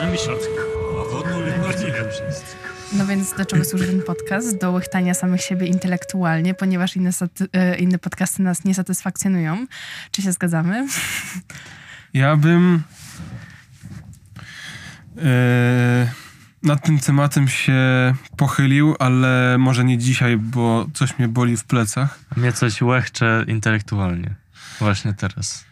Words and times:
Wymyślał. 0.00 0.36
No 2.92 3.06
więc 3.06 3.34
do 3.34 3.44
czego 3.44 3.64
służy 3.64 3.86
ten 3.86 4.02
podcast? 4.02 4.58
Do 4.58 4.70
łychtania 4.70 5.14
samych 5.14 5.40
siebie 5.40 5.66
intelektualnie, 5.66 6.54
ponieważ 6.54 6.96
inne, 6.96 7.10
e, 7.52 7.78
inne 7.78 7.98
podcasty 7.98 8.42
nas 8.42 8.64
nie 8.64 8.74
satysfakcjonują. 8.74 9.66
Czy 10.10 10.22
się 10.22 10.32
zgadzamy? 10.32 10.86
Ja 12.14 12.36
bym 12.36 12.82
e, 15.18 16.23
nad 16.64 16.82
tym 16.86 16.98
tematem 16.98 17.48
się 17.48 17.74
pochylił, 18.36 18.94
ale 18.98 19.56
może 19.58 19.84
nie 19.84 19.98
dzisiaj, 19.98 20.36
bo 20.36 20.86
coś 20.94 21.18
mnie 21.18 21.28
boli 21.28 21.56
w 21.56 21.64
plecach. 21.64 22.18
Mnie 22.36 22.52
coś 22.52 22.82
łechcze 22.82 23.44
intelektualnie. 23.48 24.34
Właśnie 24.78 25.12
teraz. 25.14 25.64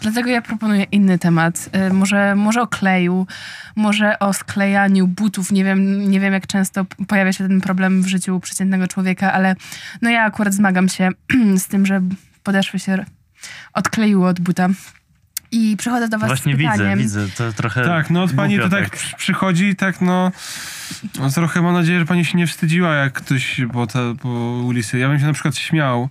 Dlatego 0.00 0.30
ja 0.30 0.42
proponuję 0.42 0.82
inny 0.82 1.18
temat. 1.18 1.68
E, 1.72 1.92
Może, 1.92 2.34
może 2.34 2.62
o 2.62 2.66
kleju, 2.66 3.26
może 3.76 4.18
o 4.18 4.32
sklejaniu 4.32 5.06
butów. 5.06 5.52
Nie 5.52 5.64
wiem, 5.64 6.10
nie 6.10 6.20
wiem, 6.20 6.32
jak 6.32 6.46
często 6.46 6.84
pojawia 7.08 7.32
się 7.32 7.48
ten 7.48 7.60
problem 7.60 8.02
w 8.02 8.06
życiu 8.06 8.40
przeciętnego 8.40 8.88
człowieka, 8.88 9.32
ale 9.32 9.56
no 10.02 10.10
ja 10.10 10.24
akurat 10.24 10.54
zmagam 10.54 10.88
się 10.88 11.08
z 11.64 11.66
tym, 11.66 11.86
że 11.86 12.02
podeszwy 12.42 12.78
się 12.78 13.04
odkleiły 13.72 14.28
od 14.28 14.40
buta. 14.40 14.68
I 15.50 15.76
przychodzę 15.76 16.08
do 16.08 16.18
was 16.18 16.28
Właśnie 16.28 16.54
z 16.54 16.58
widzę, 16.58 16.72
pytaniem. 16.72 16.98
widzę. 16.98 17.28
To 17.36 17.52
trochę 17.52 17.84
Tak, 17.84 18.10
no 18.10 18.22
od 18.22 18.32
pani 18.32 18.58
to 18.58 18.68
tak 18.68 18.90
przy- 18.90 19.16
przychodzi, 19.16 19.76
tak 19.76 20.00
no, 20.00 20.32
no 21.18 21.30
trochę 21.30 21.62
mam 21.62 21.74
nadzieję, 21.74 21.98
że 21.98 22.06
pani 22.06 22.24
się 22.24 22.38
nie 22.38 22.46
wstydziła, 22.46 22.94
jak 22.94 23.12
ktoś 23.12 23.60
po, 23.72 23.86
te, 23.86 24.14
po 24.22 24.28
ulicy. 24.66 24.98
Ja 24.98 25.08
bym 25.08 25.18
się 25.20 25.26
na 25.26 25.32
przykład 25.32 25.56
śmiał, 25.56 26.08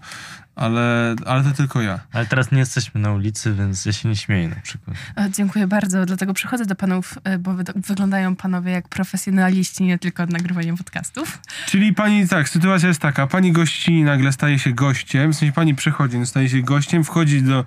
ale, 0.56 1.16
ale 1.26 1.44
to 1.44 1.52
tylko 1.52 1.82
ja. 1.82 2.00
Ale 2.14 2.26
teraz 2.26 2.52
nie 2.52 2.60
jesteśmy 2.60 3.02
na 3.02 3.12
ulicy, 3.12 3.54
więc 3.54 3.86
ja 3.86 3.94
się 3.94 4.10
nie 4.10 4.16
śmieję 4.16 4.48
na 4.48 4.56
przykład. 4.64 4.98
O, 5.16 5.30
dziękuję 5.30 5.68
bardzo, 5.68 6.06
dlatego 6.06 6.34
przychodzę 6.34 6.66
do 6.66 6.76
panów, 6.76 7.18
e, 7.24 7.38
bo 7.38 7.54
wy, 7.54 7.64
wyglądają 7.76 8.36
panowie 8.36 8.72
jak 8.72 8.90
profesjonaliści, 8.90 9.84
nie 9.84 10.00
tylko 10.00 10.24
od 10.24 10.30
nagrywania 10.30 10.76
podcastów. 10.78 11.40
Czyli 11.68 11.94
pani, 11.94 12.28
tak, 12.28 12.50
sytuacja 12.50 12.88
jest 12.88 13.02
taka, 13.02 13.28
pani 13.28 13.52
gości 13.52 14.04
nagle 14.04 14.32
staje 14.32 14.60
się 14.60 14.72
gościem, 14.74 15.34
w 15.34 15.36
sensie 15.36 15.54
pani 15.54 15.76
przychodzi, 15.76 16.18
no, 16.20 16.26
staje 16.26 16.50
się 16.50 16.62
gościem, 16.62 17.04
wchodzi 17.04 17.42
do, 17.42 17.66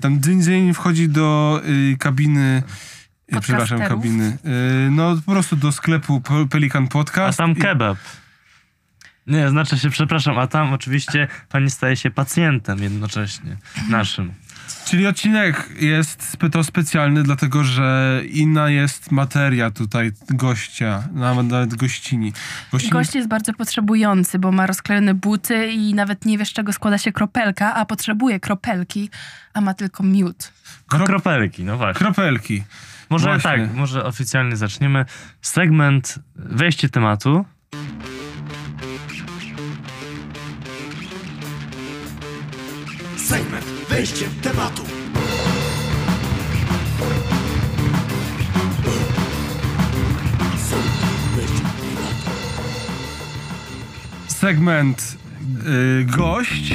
tam 0.00 0.20
dzyń, 0.20 0.42
dzyń, 0.42 0.74
wchodzi 0.74 1.08
do 1.08 1.60
y, 1.92 1.96
kabiny, 1.98 2.62
y, 3.36 3.40
przepraszam, 3.40 3.80
kabiny, 3.80 4.38
y, 4.86 4.90
no 4.90 5.16
po 5.26 5.32
prostu 5.32 5.56
do 5.56 5.72
sklepu 5.72 6.20
Pe- 6.20 6.48
Pelikan 6.48 6.84
A 6.84 6.88
Podcast. 6.88 7.38
tam 7.38 7.50
i- 7.52 7.56
kebab. 7.56 7.98
Nie, 9.26 9.50
znaczy 9.50 9.78
się, 9.78 9.90
przepraszam, 9.90 10.38
a 10.38 10.46
tam 10.46 10.72
oczywiście 10.72 11.28
pani 11.48 11.70
staje 11.70 11.96
się 11.96 12.10
pacjentem 12.10 12.78
jednocześnie. 12.82 13.56
Naszym. 13.90 14.32
Czyli 14.84 15.06
odcinek 15.06 15.68
jest 15.80 16.36
to 16.52 16.64
specjalny, 16.64 17.22
dlatego 17.22 17.64
że 17.64 18.20
inna 18.30 18.70
jest 18.70 19.10
materia 19.10 19.70
tutaj 19.70 20.12
gościa, 20.30 21.02
nawet, 21.12 21.46
nawet 21.46 21.74
gościni. 21.74 22.32
gościni 22.72 22.92
Gość 22.92 23.14
jest 23.14 23.28
bardzo 23.28 23.52
potrzebujący, 23.52 24.38
bo 24.38 24.52
ma 24.52 24.66
rozklejone 24.66 25.14
buty 25.14 25.66
i 25.66 25.94
nawet 25.94 26.24
nie 26.24 26.38
wie, 26.38 26.44
z 26.46 26.52
czego 26.52 26.72
składa 26.72 26.98
się 26.98 27.12
kropelka, 27.12 27.74
a 27.74 27.84
potrzebuje 27.84 28.40
kropelki, 28.40 29.10
a 29.54 29.60
ma 29.60 29.74
tylko 29.74 30.02
miód. 30.02 30.52
Krop- 30.92 31.06
Kropelki, 31.06 31.64
no 31.64 31.76
właśnie. 31.76 31.98
kropelki. 31.98 32.62
Może 33.10 33.24
właśnie. 33.26 33.50
tak, 33.50 33.74
może 33.74 34.04
oficjalnie 34.04 34.56
zaczniemy. 34.56 35.04
Segment 35.42 36.18
wejście 36.36 36.88
tematu. 36.88 37.44
Segment 43.16 43.77
Wejście 43.98 44.26
w 44.26 44.40
tematu. 44.40 44.82
Segment 54.28 55.18
y, 55.66 56.04
gość. 56.04 56.74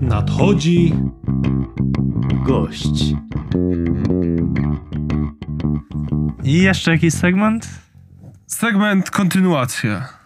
Nadchodzi 0.00 0.94
gość. 2.44 3.14
I 6.44 6.52
jeszcze 6.52 6.90
jakiś 6.90 7.14
segment? 7.14 7.68
Segment 8.46 9.10
kontynuacja. 9.10 10.17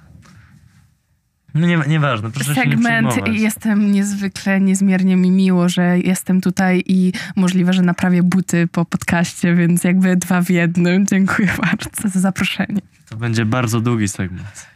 No 1.55 1.67
nie, 1.67 1.79
nieważne, 1.89 2.31
proszę 2.31 2.55
się 2.55 2.61
nie 2.61 2.71
Segment 2.71 3.09
przejmować. 3.09 3.37
i 3.37 3.43
jestem 3.43 3.93
niezwykle, 3.93 4.61
niezmiernie 4.61 5.17
mi 5.17 5.31
miło, 5.31 5.69
że 5.69 5.99
jestem 5.99 6.41
tutaj 6.41 6.83
i 6.87 7.13
możliwe, 7.37 7.73
że 7.73 7.83
naprawię 7.83 8.23
buty 8.23 8.69
po 8.73 8.85
podcaście, 8.85 9.55
więc 9.55 9.85
jakby 9.85 10.17
dwa 10.17 10.43
w 10.43 10.51
jednym. 10.51 11.07
Dziękuję 11.07 11.49
bardzo 11.63 12.09
za 12.09 12.21
zaproszenie. 12.21 12.81
To 13.09 13.17
będzie 13.17 13.45
bardzo 13.45 13.81
długi 13.81 14.09
segment. 14.09 14.67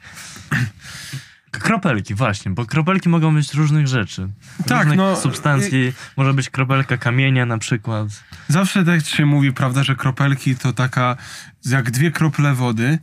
Kropelki, 1.51 2.15
właśnie, 2.15 2.51
bo 2.51 2.67
kropelki 2.67 3.09
mogą 3.09 3.35
być 3.35 3.55
różnych 3.55 3.89
rzeczy. 3.89 4.29
Tak, 4.67 4.79
różnych 4.79 4.97
no, 4.97 5.17
substancji. 5.17 5.93
Może 6.17 6.35
być 6.35 6.51
kropelka 6.51 6.97
kamienia 6.97 7.47
na 7.47 7.59
przykład. 7.59 8.09
Zawsze 8.49 8.85
tak 8.85 9.05
się 9.05 9.27
mówi, 9.27 9.53
prawda, 9.53 9.85
że 9.85 9.97
kropelki 9.97 10.57
to 10.57 10.73
taka 10.73 11.17
jak 11.65 11.91
dwie 11.91 12.11
krople 12.11 12.55
wody. 12.55 12.99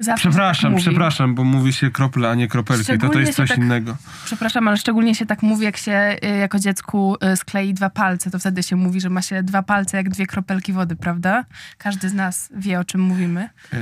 Zawsze 0.00 0.28
Przepraszam, 0.28 0.72
tak 0.72 0.80
przepraszam, 0.80 1.34
bo 1.34 1.44
mówi 1.44 1.72
się 1.72 1.90
krople, 1.90 2.30
a 2.30 2.34
nie 2.34 2.48
kropelki. 2.48 2.98
To 2.98 3.08
to 3.08 3.20
jest 3.20 3.34
coś 3.34 3.48
tak- 3.48 3.58
innego. 3.58 3.96
Przepraszam, 4.24 4.68
ale 4.68 4.76
szczególnie 4.76 5.14
się 5.14 5.26
tak 5.26 5.42
mówi, 5.42 5.64
jak 5.64 5.76
się 5.76 6.16
y, 6.24 6.26
jako 6.26 6.58
dziecku 6.58 7.16
y, 7.32 7.36
sklei 7.36 7.74
dwa 7.74 7.90
palce, 7.90 8.30
to 8.30 8.38
wtedy 8.38 8.62
się 8.62 8.76
mówi, 8.76 9.00
że 9.00 9.10
ma 9.10 9.22
się 9.22 9.42
dwa 9.42 9.62
palce 9.62 9.96
jak 9.96 10.08
dwie 10.08 10.26
kropelki 10.26 10.72
wody, 10.72 10.96
prawda? 10.96 11.44
Każdy 11.78 12.08
z 12.08 12.14
nas 12.14 12.48
wie, 12.56 12.80
o 12.80 12.84
czym 12.84 13.00
mówimy. 13.00 13.48
Yy, 13.72 13.78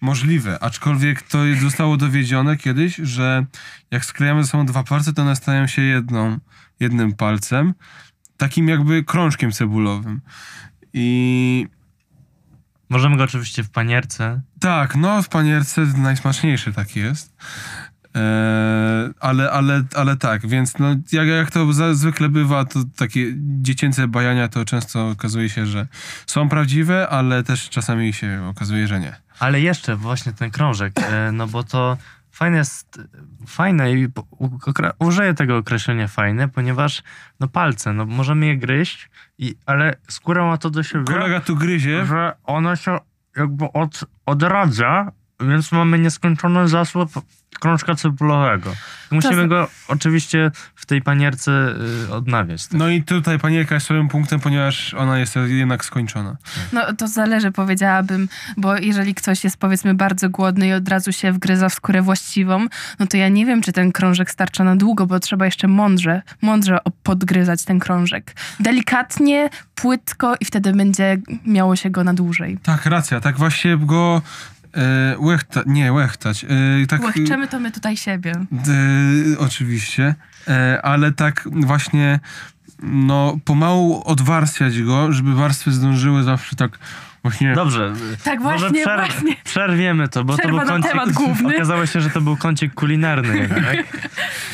możliwe, 0.00 0.62
aczkolwiek 0.62 1.22
to 1.22 1.38
zostało 1.60 1.96
dowiedzione 1.96 2.56
kiedyś, 2.56 2.96
że 2.96 3.46
jak 3.90 4.04
sklejamy 4.04 4.44
ze 4.44 4.50
sobą 4.50 4.66
dwa 4.66 4.84
palce, 4.84 5.12
to 5.12 5.22
one 5.22 5.36
stają 5.36 5.66
się 5.66 5.82
jedną, 5.82 6.38
jednym 6.80 7.12
palcem, 7.12 7.74
takim 8.36 8.68
jakby 8.68 9.04
krążkiem 9.04 9.52
cebulowym. 9.52 10.20
I 10.92 11.66
Możemy 12.88 13.16
go 13.16 13.22
oczywiście 13.24 13.62
w 13.64 13.70
panierce. 13.70 14.40
tak, 14.60 14.96
no 14.96 15.22
w 15.22 15.28
panierce 15.28 15.80
najsmaczniejszy 15.96 16.72
taki 16.72 17.00
jest. 17.00 17.34
Eee, 18.14 19.10
ale, 19.20 19.50
ale, 19.50 19.82
ale 19.94 20.16
tak, 20.16 20.46
więc 20.46 20.78
no, 20.78 20.96
jak, 21.12 21.28
jak 21.28 21.50
to 21.50 21.72
za- 21.72 21.94
zwykle 21.94 22.28
bywa, 22.28 22.64
to 22.64 22.80
takie 22.96 23.26
dziecięce 23.36 24.08
bajania 24.08 24.48
to 24.48 24.64
często 24.64 25.08
okazuje 25.08 25.48
się, 25.48 25.66
że 25.66 25.86
są 26.26 26.48
prawdziwe, 26.48 27.08
ale 27.08 27.42
też 27.42 27.68
czasami 27.70 28.12
się 28.12 28.46
okazuje, 28.50 28.86
że 28.88 29.00
nie. 29.00 29.16
Ale 29.38 29.60
jeszcze 29.60 29.96
właśnie 29.96 30.32
ten 30.32 30.50
krążek, 30.50 30.92
e, 31.00 31.32
no 31.32 31.46
bo 31.46 31.62
to 31.64 31.96
fajne 32.34 32.58
jest, 32.58 33.00
fajne 33.46 33.92
i 33.92 34.08
użyję 34.98 35.34
tego 35.34 35.56
określenia 35.56 36.08
fajne, 36.08 36.48
ponieważ 36.48 37.02
no 37.40 37.48
palce, 37.48 37.92
no 37.92 38.06
możemy 38.06 38.46
je 38.46 38.56
gryźć, 38.56 39.10
i, 39.38 39.54
ale 39.66 39.94
skóra 40.08 40.46
ma 40.46 40.58
to 40.58 40.70
do 40.70 40.82
siebie, 40.82 41.04
Kolega 41.04 41.40
tu 41.40 41.56
gryzie, 41.56 42.06
że 42.06 42.32
ona 42.44 42.76
się 42.76 42.98
jakby 43.36 43.64
od, 43.72 44.04
odradza, 44.26 45.12
więc 45.40 45.72
mamy 45.72 45.98
nieskończony 45.98 46.68
zasób 46.68 47.10
krążka 47.64 47.94
cebulowego. 47.94 48.72
Musimy 49.10 49.42
za- 49.42 49.46
go 49.48 49.68
oczywiście 49.88 50.50
w 50.74 50.86
tej 50.86 51.02
panierce 51.02 51.74
y, 52.08 52.12
odnawiać. 52.12 52.66
No 52.72 52.88
i 52.88 53.02
tutaj 53.02 53.38
panierka 53.38 53.74
jest 53.74 53.84
swoim 53.86 54.08
punktem, 54.08 54.40
ponieważ 54.40 54.94
ona 54.94 55.18
jest 55.18 55.36
jednak 55.46 55.84
skończona. 55.84 56.36
No 56.72 56.92
to 56.92 57.08
zależy, 57.08 57.52
powiedziałabym, 57.52 58.28
bo 58.56 58.76
jeżeli 58.76 59.14
ktoś 59.14 59.44
jest 59.44 59.56
powiedzmy 59.56 59.94
bardzo 59.94 60.30
głodny 60.30 60.66
i 60.68 60.72
od 60.72 60.88
razu 60.88 61.12
się 61.12 61.32
wgryza 61.32 61.68
w 61.68 61.74
skórę 61.74 62.02
właściwą, 62.02 62.66
no 62.98 63.06
to 63.06 63.16
ja 63.16 63.28
nie 63.28 63.46
wiem, 63.46 63.62
czy 63.62 63.72
ten 63.72 63.92
krążek 63.92 64.30
starcza 64.30 64.64
na 64.64 64.76
długo, 64.76 65.06
bo 65.06 65.20
trzeba 65.20 65.44
jeszcze 65.44 65.68
mądrze, 65.68 66.22
mądrze 66.42 66.78
podgryzać 67.02 67.64
ten 67.64 67.78
krążek. 67.78 68.34
Delikatnie, 68.60 69.50
płytko 69.74 70.34
i 70.40 70.44
wtedy 70.44 70.72
będzie 70.72 71.16
miało 71.46 71.76
się 71.76 71.90
go 71.90 72.04
na 72.04 72.14
dłużej. 72.14 72.58
Tak, 72.62 72.86
racja, 72.86 73.20
tak 73.20 73.36
właśnie 73.38 73.76
go 73.76 74.22
e, 74.76 75.16
łechta, 75.18 75.62
nie, 75.66 75.92
łechtać. 75.92 76.44
E, 76.44 76.86
tak, 76.86 77.02
Łechczemy 77.04 77.48
to 77.48 77.60
my 77.60 77.72
tutaj 77.72 77.96
siebie. 77.96 78.32
e, 78.32 79.38
oczywiście, 79.38 80.14
e, 80.48 80.82
ale 80.82 81.12
tak 81.12 81.48
właśnie 81.52 82.20
no 82.82 83.38
pomału 83.44 84.02
odwarstwiać 84.04 84.82
go, 84.82 85.12
żeby 85.12 85.34
warstwy 85.34 85.72
zdążyły 85.72 86.22
zawsze 86.22 86.56
tak 86.56 86.78
Właśnie 87.24 87.54
Dobrze. 87.54 87.92
Tak 88.24 88.40
Może 88.40 88.58
właśnie, 88.58 88.84
przerw- 88.86 88.96
właśnie. 89.10 89.36
Przerwiemy 89.44 90.08
to, 90.08 90.24
bo 90.24 90.32
to 90.32 90.38
Przerwa 90.38 90.58
był 90.58 90.66
na 90.66 90.72
kącik... 90.72 90.90
temat 90.90 91.12
główny. 91.12 91.54
Okazało 91.56 91.86
się, 91.86 92.00
że 92.00 92.10
to 92.10 92.20
był 92.20 92.36
kącik 92.36 92.74
kulinarny 92.74 93.38
jednak. 93.42 93.74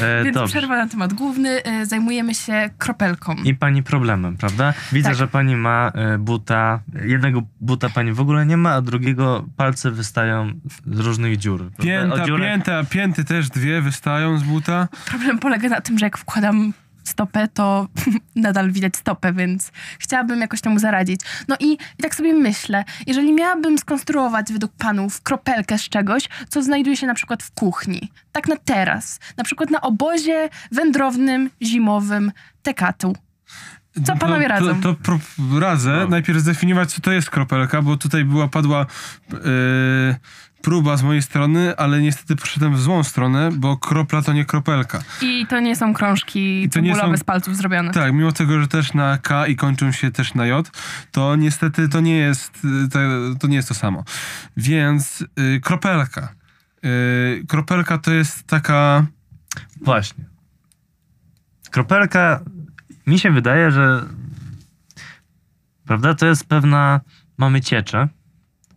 E, 0.01 0.25
Więc 0.25 0.35
dobrze. 0.35 0.53
przerwa 0.59 0.77
na 0.77 0.89
temat 0.89 1.13
główny. 1.15 1.63
E, 1.65 1.87
Zajmujemy 1.87 2.35
się 2.35 2.71
kropelką. 2.79 3.35
I 3.35 3.55
pani 3.55 3.83
problemem, 3.83 4.37
prawda? 4.37 4.75
Widzę, 4.93 5.09
Tak. 5.09 5.19
że 5.19 5.29
pani 5.29 5.57
ma 5.57 5.93
e, 5.95 6.19
buta. 6.19 6.81
Jednego 7.05 7.43
buta 7.61 7.89
pani 7.89 8.13
w 8.13 8.21
ogóle 8.21 8.47
nie 8.47 8.57
ma, 8.57 8.71
a 8.75 8.81
drugiego 8.81 9.45
palce 9.57 9.91
wystają 9.91 10.51
z 10.87 10.99
różnych 11.01 11.37
dziur. 11.37 11.71
pięta, 11.83 12.17
dziurę- 12.25 12.41
pięta, 12.45 12.85
pięty 12.85 13.25
też 13.25 13.49
dwie 13.49 13.81
wystają 13.81 14.39
z 14.39 14.43
buta. 14.43 14.89
Problem 15.07 15.39
polega 15.39 15.69
na 15.69 15.81
tym, 15.81 15.99
że 15.99 16.07
jak 16.07 16.19
wkładam 16.19 16.73
stopę, 17.11 17.49
to 17.49 17.89
nadal 18.37 18.73
widać 18.73 18.97
stopę, 18.97 19.33
więc 19.33 19.73
chciałabym 19.99 20.41
jakoś 20.41 20.61
temu 20.61 20.79
zaradzić. 20.79 21.21
No 21.49 21.57
i, 21.61 21.73
i 21.73 22.03
tak 22.03 22.15
sobie 22.15 22.35
myślę, 22.35 22.85
jeżeli 23.07 23.33
miałabym 23.33 23.79
skonstruować 23.79 24.53
według 24.53 24.73
panów 24.73 25.23
kropelkę 25.23 25.79
z 25.79 25.89
czegoś, 25.89 26.29
co 26.49 26.63
znajduje 26.63 26.97
się 26.97 27.07
na 27.07 27.15
przykład 27.15 27.43
w 27.43 27.51
kuchni, 27.51 28.13
tak 28.33 28.49
na 28.49 28.57
teraz, 28.57 29.21
na 29.37 29.45
przykład 29.45 29.71
na 29.71 29.81
obozie 29.81 30.49
wędrownym, 30.73 31.51
zimowym 31.63 32.33
Tekatu. 32.63 33.17
Co 34.05 34.17
panowie 34.17 34.43
to, 34.43 34.49
radzą? 34.49 34.81
To, 34.81 34.95
to 34.95 35.19
radzę. 35.61 35.97
No. 36.01 36.09
Najpierw 36.09 36.39
zdefiniować, 36.39 36.93
co 36.93 37.01
to 37.01 37.13
jest 37.13 37.31
kropelka, 37.31 37.83
bo 37.83 37.97
tutaj 37.97 38.25
była, 38.25 38.49
padła 38.49 38.87
yy, 39.33 39.39
próba 40.63 40.97
z 40.97 41.03
mojej 41.03 41.23
strony, 41.23 41.77
ale 41.77 42.01
niestety 42.03 42.37
poszedłem 42.37 42.75
w 42.75 42.81
złą 42.81 43.05
stronę, 43.05 43.51
bo 43.53 43.77
kropla 43.77 44.23
to 44.23 44.33
nie 44.33 44.45
kropelka. 44.45 45.03
I 45.23 45.47
to 45.47 45.61
nie 45.61 45.77
są 45.77 45.95
krążki 45.95 46.63
I 46.63 46.69
to 46.71 46.81
nie 46.81 46.91
cebulowe 46.93 47.17
są- 47.17 47.21
z 47.21 47.25
palców 47.25 47.57
zrobione. 47.57 47.93
Tak, 47.93 48.13
mimo 48.13 48.33
tego, 48.33 48.61
że 48.61 48.69
też 48.69 48.95
na 48.95 49.19
K 49.19 49.47
i 49.47 49.57
kończą 49.57 49.93
się 49.93 50.11
też 50.11 50.35
na 50.35 50.47
J, 50.47 50.71
to 51.13 51.37
niestety 51.37 51.89
to 51.89 52.01
nie 52.01 52.17
jest, 52.17 52.65
y, 52.85 52.89
to, 52.89 52.99
to, 53.41 53.47
nie 53.47 53.57
jest 53.57 53.69
to 53.69 53.75
samo. 53.75 54.05
Więc 54.57 55.25
y, 55.39 55.61
kropelka. 55.61 56.35
Y, 56.85 57.45
kropelka 57.49 57.99
to 57.99 58.11
jest 58.13 58.43
taka... 58.47 59.07
Właśnie. 59.81 60.25
Kropelka, 61.71 62.41
mi 63.07 63.19
się 63.19 63.31
wydaje, 63.31 63.71
że 63.71 64.05
prawda, 65.87 66.15
to 66.15 66.27
jest 66.27 66.45
pewna, 66.45 67.01
mamy 67.39 67.61
cieczę. 67.61 68.09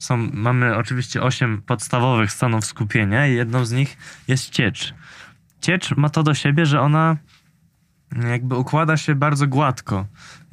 Są, 0.04 0.18
mamy 0.34 0.76
oczywiście 0.76 1.22
osiem 1.22 1.62
podstawowych 1.62 2.32
stanów 2.32 2.66
skupienia 2.66 3.28
i 3.28 3.36
jedną 3.36 3.66
z 3.66 3.72
nich 3.72 3.98
jest 4.28 4.50
ciecz. 4.50 4.94
Ciecz 5.62 5.96
ma 5.98 6.10
to 6.10 6.24
do 6.24 6.34
siebie, 6.34 6.66
że 6.66 6.82
ona 6.82 7.18
jakby 8.32 8.56
układa 8.56 8.98
się 8.98 9.16
bardzo 9.16 9.48
gładko. 9.48 10.06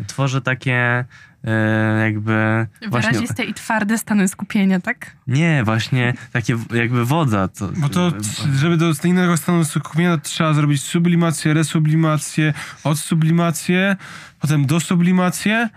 Tworzy 0.07 0.41
takie 0.41 1.05
e, 1.45 2.01
jakby 2.05 2.67
właśnie... 2.89 3.11
Wyraziste 3.11 3.45
i 3.45 3.55
twarde 3.55 3.99
stany 3.99 4.29
skupienia, 4.29 4.81
tak? 4.81 5.17
Nie, 5.27 5.65
właśnie 5.65 6.15
takie 6.33 6.57
jakby 6.75 7.05
woda. 7.05 7.49
To, 7.49 7.69
Bo 7.77 7.89
to, 7.89 8.13
żeby 8.55 8.77
do 8.77 8.93
innego 9.05 9.37
stanu 9.37 9.65
skupienia 9.65 10.19
trzeba 10.19 10.55
zrobić 10.55 10.83
sublimację, 10.83 11.55
resublimację, 11.55 12.55
odsublimację, 12.85 13.97
potem 14.41 14.67
dosublimację, 14.67 15.69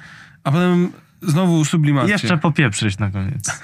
a 0.43 0.51
potem 0.51 0.91
znowu 1.27 1.61
I 1.61 1.65
sublimację. 1.65 2.11
jeszcze 2.11 2.37
popieprzyć 2.37 2.97
na 2.97 3.11
koniec. 3.11 3.61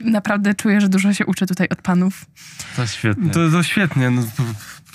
Naprawdę 0.00 0.54
czuję, 0.54 0.80
że 0.80 0.88
dużo 0.88 1.12
się 1.12 1.26
uczę 1.26 1.46
tutaj 1.46 1.68
od 1.68 1.82
panów. 1.82 2.26
To 2.76 2.86
świetnie. 2.86 3.30
To, 3.30 3.50
to 3.50 3.62
świetnie. 3.62 4.10
No, 4.10 4.22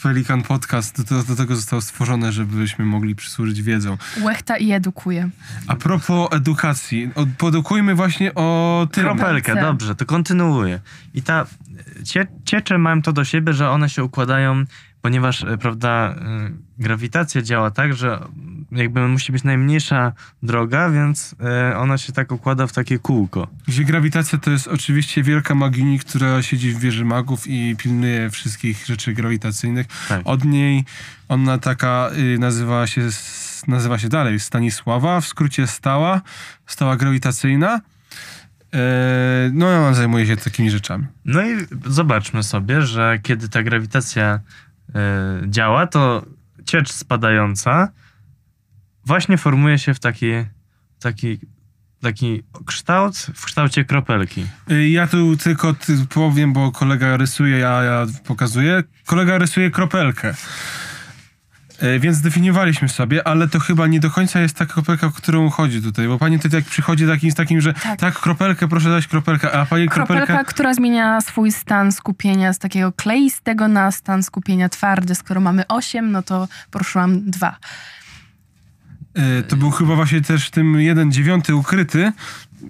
Pelikan 0.04 0.44
Podcast 0.44 1.10
do, 1.10 1.24
do, 1.24 1.36
tego 1.36 1.56
został 1.56 1.81
stworzone, 1.81 2.31
żebyśmy 2.31 2.86
mogli 2.86 3.15
przysłużyć 3.15 3.62
wiedzą. 3.62 3.98
Łechta 4.21 4.57
i 4.57 4.71
edukuje. 4.71 5.30
A 5.68 5.75
propos 5.75 6.30
edukacji, 6.31 7.12
od, 7.15 7.30
podukujmy 7.38 7.95
właśnie 7.95 8.33
o 8.33 8.88
tym. 8.92 9.04
Kropelkę, 9.04 9.56
dobrze, 9.62 9.95
to 9.95 10.06
kontynuuję. 10.06 10.80
I 11.13 11.21
ta 11.21 11.45
cie, 12.04 12.27
ciecze 12.45 12.77
mają 12.77 13.01
to 13.01 13.13
do 13.13 13.25
siebie, 13.25 13.54
że 13.54 13.69
one 13.69 13.89
się 13.89 14.04
układają, 14.04 14.65
ponieważ, 15.03 15.44
e, 15.44 15.57
prawda, 15.57 15.89
e, 15.89 16.51
grawitacja 16.77 17.41
działa 17.41 17.71
tak, 17.71 17.94
że 17.94 18.19
jakby 18.71 19.07
musi 19.07 19.31
być 19.31 19.44
najmniejsza 19.44 20.13
droga, 20.44 20.89
więc 20.89 21.35
e, 21.71 21.77
ona 21.77 21.97
się 21.97 22.13
tak 22.13 22.31
układa 22.31 22.67
w 22.67 22.73
takie 22.73 23.00
kółko. 23.00 23.47
Gdzie 23.67 23.83
grawitacja 23.83 24.39
to 24.39 24.51
jest 24.51 24.67
oczywiście 24.67 25.23
wielka 25.23 25.55
magini, 25.55 26.00
która 26.00 26.41
siedzi 26.41 26.71
w 26.71 26.79
wieży 26.79 27.05
magów 27.05 27.47
i 27.47 27.75
pilnuje 27.77 28.29
wszystkich 28.29 28.85
rzeczy 28.85 29.13
grawitacyjnych. 29.13 29.88
Tak. 30.09 30.21
Od 30.25 30.45
niej 30.45 30.83
ona 31.29 31.57
taka 31.57 32.09
y, 32.17 32.39
nazywa 32.39 32.88
się 32.88 33.01
nazywa 33.67 33.97
się 33.97 34.09
dalej 34.09 34.39
Stanisława, 34.39 35.21
w 35.21 35.25
skrócie 35.25 35.67
stała, 35.67 36.21
stała 36.67 36.95
grawitacyjna. 36.95 37.81
No 39.53 39.71
i 39.71 39.75
ona 39.75 39.94
zajmuje 39.94 40.27
się 40.27 40.38
takimi 40.38 40.71
rzeczami. 40.71 41.05
No 41.25 41.41
i 41.41 41.55
zobaczmy 41.85 42.44
sobie, 42.44 42.81
że 42.81 43.19
kiedy 43.23 43.50
ta 43.50 43.63
grawitacja 43.63 44.39
działa, 45.47 45.87
to 45.87 46.25
ciecz 46.65 46.91
spadająca 46.91 47.89
właśnie 49.05 49.37
formuje 49.37 49.79
się 49.79 49.93
w 49.93 49.99
taki, 49.99 50.31
taki, 50.99 51.39
taki 52.01 52.43
kształt 52.65 53.17
w 53.17 53.45
kształcie 53.45 53.85
kropelki. 53.85 54.45
Y, 54.71 54.89
Ja 54.89 55.07
tu 55.07 55.37
tylko 55.37 55.73
ty 55.73 55.97
powiem, 56.09 56.53
bo 56.53 56.71
kolega 56.71 57.17
rysuje, 57.17 57.57
ja, 57.57 57.83
ja 57.83 58.05
pokazuję. 58.27 58.83
Kolega 59.05 59.37
rysuje 59.37 59.71
kropelkę. 59.71 60.33
Y, 61.83 62.00
Więc 62.00 62.18
zdefiniowaliśmy 62.18 62.89
sobie, 62.89 63.27
ale 63.27 63.47
to 63.47 63.59
chyba 63.59 63.88
nie 63.88 64.00
do 64.00 64.12
końca 64.12 64.39
jest 64.41 64.56
ta 64.57 64.65
kropelka, 64.65 65.07
o 65.07 65.12
którą 65.12 65.50
chodzi 65.50 65.81
tutaj, 65.81 66.07
bo 66.07 66.18
pani 66.18 66.39
tutaj 66.39 66.59
jak 66.59 66.69
przychodzi 66.69 67.07
takim, 67.07 67.31
z 67.31 67.35
takim, 67.35 67.62
że 67.62 67.74
tak. 67.74 68.00
Tak. 68.00 68.19
kropelkę, 68.19 68.68
proszę 68.68 68.89
dać 68.89 69.07
kropelkę, 69.07 69.51
a 69.51 69.65
pani 69.65 69.88
Kropelka, 69.88 70.25
kropelka... 70.25 70.44
która 70.51 70.74
zmienia 70.74 71.21
swój 71.21 71.51
stan 71.51 71.91
skupienia 71.91 72.53
z 72.53 72.59
takiego 72.59 72.91
kleistego 72.91 73.68
na 73.68 73.91
stan 73.91 74.24
skupienia 74.24 74.69
twardy. 74.69 75.15
Skoro 75.15 75.41
mamy 75.41 75.68
8, 75.68 76.12
no 76.12 76.24
to 76.24 76.47
poruszyłam 76.71 77.31
2. 77.31 77.57
Y, 79.39 79.44
To 79.44 79.56
był 79.56 79.71
chyba 79.71 79.95
właśnie 79.95 80.21
też 80.21 80.50
tym 80.50 80.79
jeden 80.81 81.12
dziewiąty 81.12 81.56
ukryty. 81.56 82.12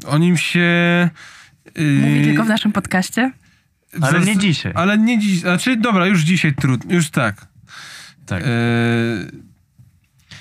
O 0.07 0.17
nim 0.17 0.37
się... 0.37 1.09
y, 1.77 1.99
Mówi 2.01 2.23
tylko 2.23 2.43
w 2.43 2.47
naszym 2.47 2.71
podcaście. 2.71 3.31
Ale 4.01 4.19
nie 4.19 4.37
dzisiaj. 4.37 4.71
Ale 4.75 4.97
nie 4.97 5.19
dziś, 5.19 5.39
znaczy 5.39 5.77
dobra, 5.77 6.05
już 6.07 6.21
dzisiaj 6.21 6.53
trudno, 6.53 6.93
już 6.93 7.09
tak. 7.09 7.52
Tak. 8.25 8.43
Y, 8.43 9.43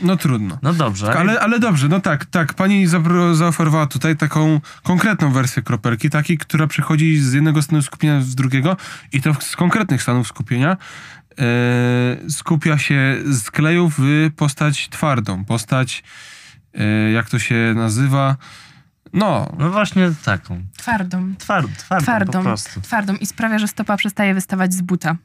No 0.00 0.16
trudno. 0.16 0.58
No 0.62 0.72
dobrze. 0.72 1.18
Ale, 1.18 1.40
ale 1.40 1.58
dobrze, 1.58 1.88
no 1.88 2.00
tak, 2.00 2.24
tak. 2.24 2.54
Pani 2.54 2.86
zaoferowała 3.32 3.86
tutaj 3.86 4.16
taką 4.16 4.60
konkretną 4.82 5.32
wersję 5.32 5.62
kropelki, 5.62 6.10
takiej, 6.10 6.38
która 6.38 6.66
przechodzi 6.66 7.18
z 7.18 7.32
jednego 7.32 7.62
stanu 7.62 7.82
skupienia 7.82 8.20
z 8.20 8.34
drugiego 8.34 8.76
i 9.12 9.22
to 9.22 9.34
z 9.34 9.56
konkretnych 9.56 10.02
stanów 10.02 10.28
skupienia 10.28 10.76
e, 11.38 12.30
skupia 12.30 12.78
się 12.78 13.16
z 13.24 13.50
kleju 13.50 13.92
w 13.98 14.02
postać 14.36 14.88
twardą, 14.88 15.44
postać, 15.44 16.02
e, 16.74 17.10
jak 17.10 17.30
to 17.30 17.38
się 17.38 17.72
nazywa, 17.76 18.36
no, 19.12 19.52
No 19.58 19.70
właśnie 19.70 20.12
taką. 20.24 20.62
Twardą. 20.76 21.34
Tward, 21.38 21.78
twardą, 21.78 22.04
Twardą, 22.04 22.32
po 22.32 22.42
prostu. 22.42 22.80
twardą 22.80 23.14
i 23.14 23.26
sprawia, 23.26 23.58
że 23.58 23.68
stopa 23.68 23.96
przestaje 23.96 24.34
wystawać 24.34 24.74
z 24.74 24.82
buta. 24.82 25.16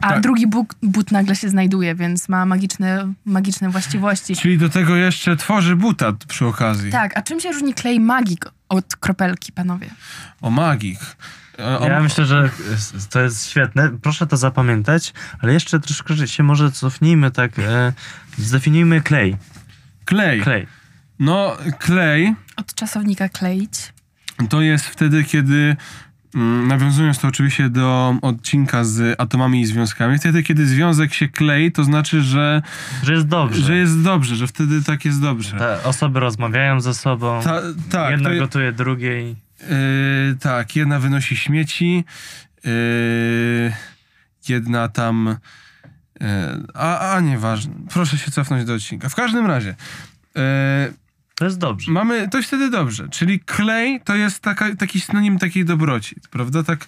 A 0.00 0.08
Tak. 0.08 0.20
drugi 0.20 0.46
but, 0.46 0.66
but 0.82 1.10
nagle 1.12 1.36
się 1.36 1.48
znajduje, 1.48 1.94
więc 1.94 2.28
ma 2.28 2.46
magiczne, 2.46 3.12
magiczne 3.24 3.70
właściwości. 3.70 4.36
czyli 4.36 4.58
do 4.58 4.68
tego 4.68 4.96
jeszcze 4.96 5.36
tworzy 5.36 5.76
buta 5.76 6.12
przy 6.28 6.46
okazji. 6.46 6.90
Tak, 6.90 7.18
a 7.18 7.22
czym 7.22 7.40
się 7.40 7.52
różni 7.52 7.74
klej 7.74 8.00
magik 8.00 8.44
od 8.68 8.96
kropelki, 8.96 9.52
panowie? 9.52 9.90
O 10.40 10.50
magik. 10.50 10.98
E, 11.58 11.78
O, 11.78 11.88
Ja 11.88 12.00
myślę, 12.00 12.26
że 12.26 12.50
to 13.10 13.20
jest 13.20 13.46
świetne. 13.50 13.90
Proszę 14.02 14.26
to 14.26 14.36
zapamiętać, 14.36 15.12
ale 15.40 15.52
jeszcze 15.52 15.80
troszkę 15.80 16.26
się 16.28 16.42
może 16.42 16.72
cofnijmy 16.72 17.30
tak. 17.30 17.58
E, 17.58 17.92
zdefiniujmy 18.38 19.00
klej. 19.00 19.36
klej. 20.04 20.40
Klej. 20.40 20.66
No, 21.18 21.56
klej 21.78 22.34
Od 22.56 22.74
czasownika 22.74 23.28
kleić. 23.28 23.92
To 24.48 24.62
jest 24.62 24.84
wtedy, 24.86 25.24
kiedy 25.24 25.76
nawiązując 26.68 27.18
to 27.18 27.28
oczywiście 27.28 27.68
do 27.70 28.16
odcinka 28.22 28.84
z 28.84 29.20
atomami 29.20 29.60
i 29.60 29.66
związkami, 29.66 30.18
wtedy, 30.18 30.42
kiedy 30.42 30.66
związek 30.66 31.14
się 31.14 31.28
klei, 31.28 31.72
to 31.72 31.84
znaczy, 31.84 32.22
że, 32.22 32.62
Że 33.02 33.12
jest 33.12 33.26
dobrze. 33.26 33.62
że 33.62 33.76
jest 33.76 34.02
dobrze, 34.02 34.36
że 34.36 34.46
wtedy 34.46 34.82
tak 34.84 35.04
jest 35.04 35.20
dobrze. 35.20 35.56
Te 35.58 35.82
osoby 35.84 36.20
rozmawiają 36.20 36.80
ze 36.80 36.94
sobą. 36.94 37.40
Ta, 37.44 37.60
tak, 37.90 38.10
Jedna 38.10 38.28
to, 38.28 38.34
je- 38.34 38.40
gotuje 38.40 38.72
drugiej. 38.72 39.28
yy, 39.60 40.36
tak, 40.40 40.76
jedna 40.76 40.98
wynosi 40.98 41.36
śmieci, 41.36 42.04
yy, 42.64 43.72
jedna 44.48 44.88
tam. 44.88 45.36
Yy, 46.20 46.26
a, 46.74 47.14
a 47.14 47.20
nieważne. 47.20 47.74
Proszę 47.90 48.18
się 48.18 48.30
cofnąć 48.30 48.64
do 48.64 48.74
odcinka. 48.74 49.08
W 49.08 49.14
każdym 49.14 49.46
razie. 49.46 49.74
Yy, 50.34 50.42
To 51.34 51.44
jest 51.44 51.58
dobrze. 51.58 51.92
Mamy, 51.92 52.28
to 52.28 52.36
jest 52.36 52.48
wtedy 52.48 52.70
dobrze. 52.70 53.08
Czyli 53.08 53.40
klej 53.40 54.00
to 54.04 54.14
jest 54.14 54.40
taka, 54.40 54.76
taki 54.76 55.00
synonim 55.00 55.38
takiej 55.38 55.64
dobroci, 55.64 56.16
prawda? 56.30 56.62
Tak, 56.62 56.86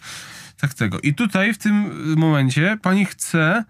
tak 0.61 0.75
tego. 0.75 1.01
I 1.01 1.15
tutaj 1.15 1.55
w 1.55 1.59
tym 1.59 1.91
momencie 2.17 2.79
pani 2.83 3.07
chce 3.07 3.65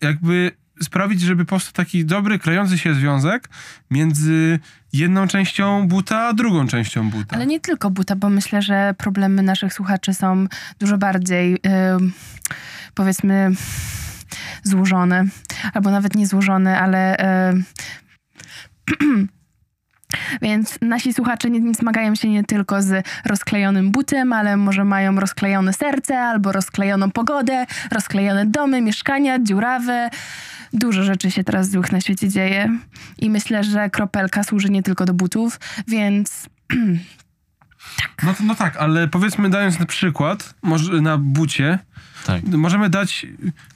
jakby 0.00 0.52
sprawić, 0.82 1.20
żeby 1.20 1.44
powstał 1.44 1.72
taki 1.72 2.04
dobry, 2.04 2.38
klejący 2.38 2.78
się 2.78 2.94
związek 2.94 3.48
między 3.90 4.58
jedną 4.92 5.28
częścią 5.28 5.88
buta, 5.88 6.26
a 6.28 6.32
drugą 6.32 6.66
częścią 6.66 7.10
buta. 7.10 7.36
Ale 7.36 7.46
nie 7.46 7.60
tylko 7.60 7.90
buta, 7.90 8.16
bo 8.16 8.30
myślę, 8.30 8.62
że 8.62 8.94
problemy 8.98 9.42
naszych 9.42 9.72
słuchaczy 9.72 10.14
są 10.14 10.46
dużo 10.78 10.98
bardziej, 10.98 11.58
ym, 11.96 12.12
powiedzmy, 12.94 13.50
złożone. 14.62 15.24
Albo 15.72 15.90
nawet 15.90 16.14
nie 16.16 16.26
złożone, 16.26 16.80
ale... 16.80 17.16
ym, 17.50 17.64
Więc 20.42 20.78
nasi 20.80 21.12
słuchacze 21.12 21.50
nie, 21.50 21.60
nie 21.60 21.74
zmagają 21.74 22.14
się 22.14 22.28
nie 22.28 22.44
tylko 22.44 22.82
z 22.82 23.06
rozklejonym 23.24 23.90
butem, 23.90 24.32
ale 24.32 24.56
może 24.56 24.84
mają 24.84 25.20
rozklejone 25.20 25.72
serce, 25.72 26.18
albo 26.20 26.52
rozklejoną 26.52 27.10
pogodę, 27.10 27.66
rozklejone 27.92 28.46
domy, 28.46 28.82
mieszkania, 28.82 29.38
dziurawe. 29.38 30.10
Dużo 30.72 31.02
rzeczy 31.02 31.30
się 31.30 31.44
teraz 31.44 31.70
złych 31.70 31.92
na 31.92 32.00
świecie 32.00 32.28
dzieje. 32.28 32.78
I 33.18 33.30
myślę, 33.30 33.64
że 33.64 33.90
kropelka 33.90 34.44
służy 34.44 34.70
nie 34.70 34.82
tylko 34.82 35.04
do 35.04 35.14
butów, 35.14 35.60
więc 35.88 36.46
No, 38.22 38.34
no 38.40 38.54
tak, 38.54 38.76
ale 38.76 39.08
powiedzmy 39.08 39.50
dając 39.50 39.78
na 39.78 39.86
przykład, 39.86 40.54
może 40.62 41.00
na 41.00 41.18
bucie, 41.18 41.78
Tak. 42.26 42.42
możemy 42.44 42.90
dać 42.90 43.26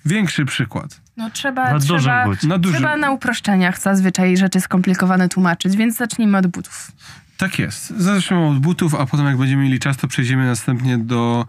większy 0.05 0.45
przykład. 0.45 1.01
no 1.17 1.31
trzeba, 1.31 1.73
Na 1.73 1.79
trzeba. 1.79 2.27
Na 2.43 2.59
trzeba 2.59 2.97
na 2.97 3.11
uproszczeniach 3.11 3.79
zazwyczaj 3.79 4.37
rzeczy 4.37 4.61
skomplikowane 4.61 5.29
tłumaczyć, 5.29 5.77
więc 5.77 5.97
zacznijmy 5.97 6.39
od 6.39 6.47
butów. 6.47 6.93
Tak 7.37 7.59
jest. 7.59 7.91
Zacznijmy 7.97 8.47
od 8.47 8.59
butów, 8.59 8.95
a 8.95 9.07
potem 9.07 9.27
jak 9.27 9.37
będziemy 9.37 9.63
mieli 9.63 9.79
czas, 9.79 9.97
to 9.97 10.09
przejdziemy 10.09 10.47
następnie 10.47 10.99
do 10.99 11.47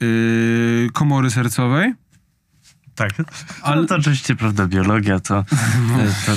yy, 0.00 0.88
komory 0.92 1.30
sercowej. 1.30 1.94
Tak. 2.98 3.10
Ale- 3.62 3.76
Ale 3.76 3.86
to 3.86 3.96
oczywiście, 3.96 4.36
prawda, 4.36 4.66
biologia 4.66 5.20
to, 5.20 5.44
to 6.26 6.32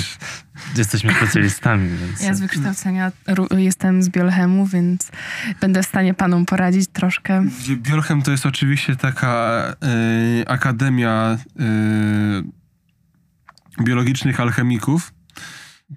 jesteśmy 0.76 1.14
specjalistami, 1.14 1.88
więc... 1.98 2.22
Ja 2.22 2.34
z 2.34 2.40
wykształcenia 2.40 3.12
jestem 3.56 4.02
z 4.02 4.08
biochemu, 4.08 4.66
więc 4.66 5.10
będę 5.60 5.82
w 5.82 5.86
stanie 5.86 6.14
panom 6.14 6.46
poradzić 6.46 6.88
troszkę. 6.92 7.44
Biolchem 7.76 8.22
to 8.22 8.30
jest 8.30 8.46
oczywiście 8.46 8.96
taka 8.96 9.62
yy, 10.38 10.48
akademia 10.48 11.38
yy, 11.56 11.64
biologicznych 13.84 14.40
alchemików. 14.40 15.12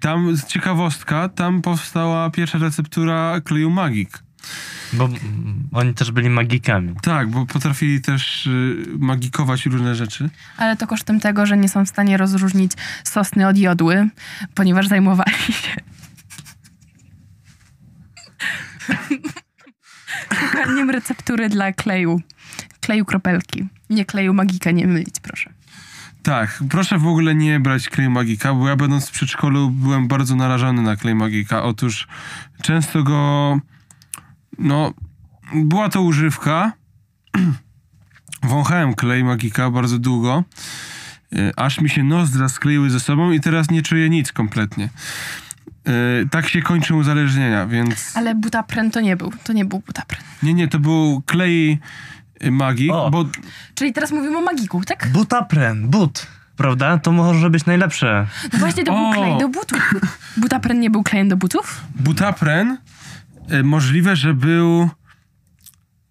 Tam 0.00 0.34
ciekawostka, 0.48 1.28
tam 1.28 1.62
powstała 1.62 2.30
pierwsza 2.30 2.58
receptura 2.58 3.40
kleju 3.44 3.70
magik. 3.70 4.18
Bo 4.92 5.08
oni 5.72 5.94
też 5.94 6.10
byli 6.10 6.30
magikami. 6.30 6.94
Tak, 7.02 7.30
bo 7.30 7.46
potrafili 7.46 8.00
też 8.00 8.46
yy, 8.46 8.98
magikować 8.98 9.66
różne 9.66 9.94
rzeczy. 9.94 10.30
Ale 10.56 10.76
to 10.76 10.86
kosztem 10.86 11.20
tego, 11.20 11.46
że 11.46 11.56
nie 11.56 11.68
są 11.68 11.84
w 11.84 11.88
stanie 11.88 12.16
rozróżnić 12.16 12.72
sosny 13.04 13.48
od 13.48 13.58
jodły, 13.58 14.08
ponieważ 14.54 14.88
zajmowali 14.88 15.32
się 15.32 15.76
szukaniem 20.40 20.90
receptury 20.90 21.48
dla 21.48 21.72
kleju. 21.72 22.20
Kleju 22.80 23.04
kropelki. 23.04 23.66
Nie 23.90 24.04
kleju 24.04 24.34
magika, 24.34 24.70
nie 24.70 24.86
mylić, 24.86 25.20
proszę. 25.22 25.50
Tak, 26.22 26.62
proszę 26.70 26.98
w 26.98 27.06
ogóle 27.06 27.34
nie 27.34 27.60
brać 27.60 27.88
klej 27.88 28.10
magika, 28.10 28.54
bo 28.54 28.68
ja 28.68 28.76
będąc 28.76 29.08
w 29.08 29.10
przedszkolu 29.10 29.70
byłem 29.70 30.08
bardzo 30.08 30.36
narażony 30.36 30.82
na 30.82 30.96
klej 30.96 31.14
magika. 31.14 31.62
Otóż 31.62 32.08
często 32.62 33.02
go, 33.02 33.58
no, 34.58 34.92
była 35.54 35.88
to 35.88 36.02
używka. 36.02 36.72
Wąchałem 38.42 38.94
klej 38.94 39.24
magika 39.24 39.70
bardzo 39.70 39.98
długo, 39.98 40.44
y, 41.32 41.52
aż 41.56 41.80
mi 41.80 41.90
się 41.90 42.02
nozdra 42.02 42.48
skleiły 42.48 42.90
ze 42.90 43.00
sobą 43.00 43.30
i 43.30 43.40
teraz 43.40 43.70
nie 43.70 43.82
czuję 43.82 44.10
nic 44.10 44.32
kompletnie. 44.32 44.88
Y, 46.24 46.28
Tak 46.30 46.48
się 46.48 46.62
kończą 46.62 46.96
uzależnienia, 46.96 47.66
więc... 47.66 48.16
Ale 48.16 48.34
butapren 48.34 48.90
to 48.90 49.00
nie 49.00 49.16
był. 49.16 49.32
To 49.44 49.52
nie 49.52 49.64
był 49.64 49.78
butapren. 49.86 50.20
Nie, 50.42 50.54
nie, 50.54 50.68
to 50.68 50.78
był 50.78 51.22
klej 51.26 51.78
y, 52.44 52.50
magik, 52.50 52.92
O. 52.92 53.10
bo 53.10 53.24
Czyli 53.74 53.92
teraz 53.92 54.12
mówimy 54.12 54.38
o 54.38 54.42
magiku, 54.42 54.82
tak? 54.84 55.08
Butapren, 55.12 55.88
but, 55.88 56.26
prawda? 56.56 56.98
To 56.98 57.12
może 57.12 57.50
być 57.50 57.66
najlepsze. 57.66 58.26
No 58.52 58.58
właśnie 58.58 58.84
to 58.84 58.92
był 58.92 59.06
O! 59.06 59.12
klej 59.12 59.38
do 59.38 59.48
butów. 59.48 59.94
Butapren 60.36 60.80
nie 60.80 60.90
był 60.90 61.02
klejem 61.02 61.28
do 61.28 61.36
butów? 61.36 61.82
butapren 61.94 62.78
możliwe, 63.64 64.16
że 64.16 64.34
był... 64.34 64.90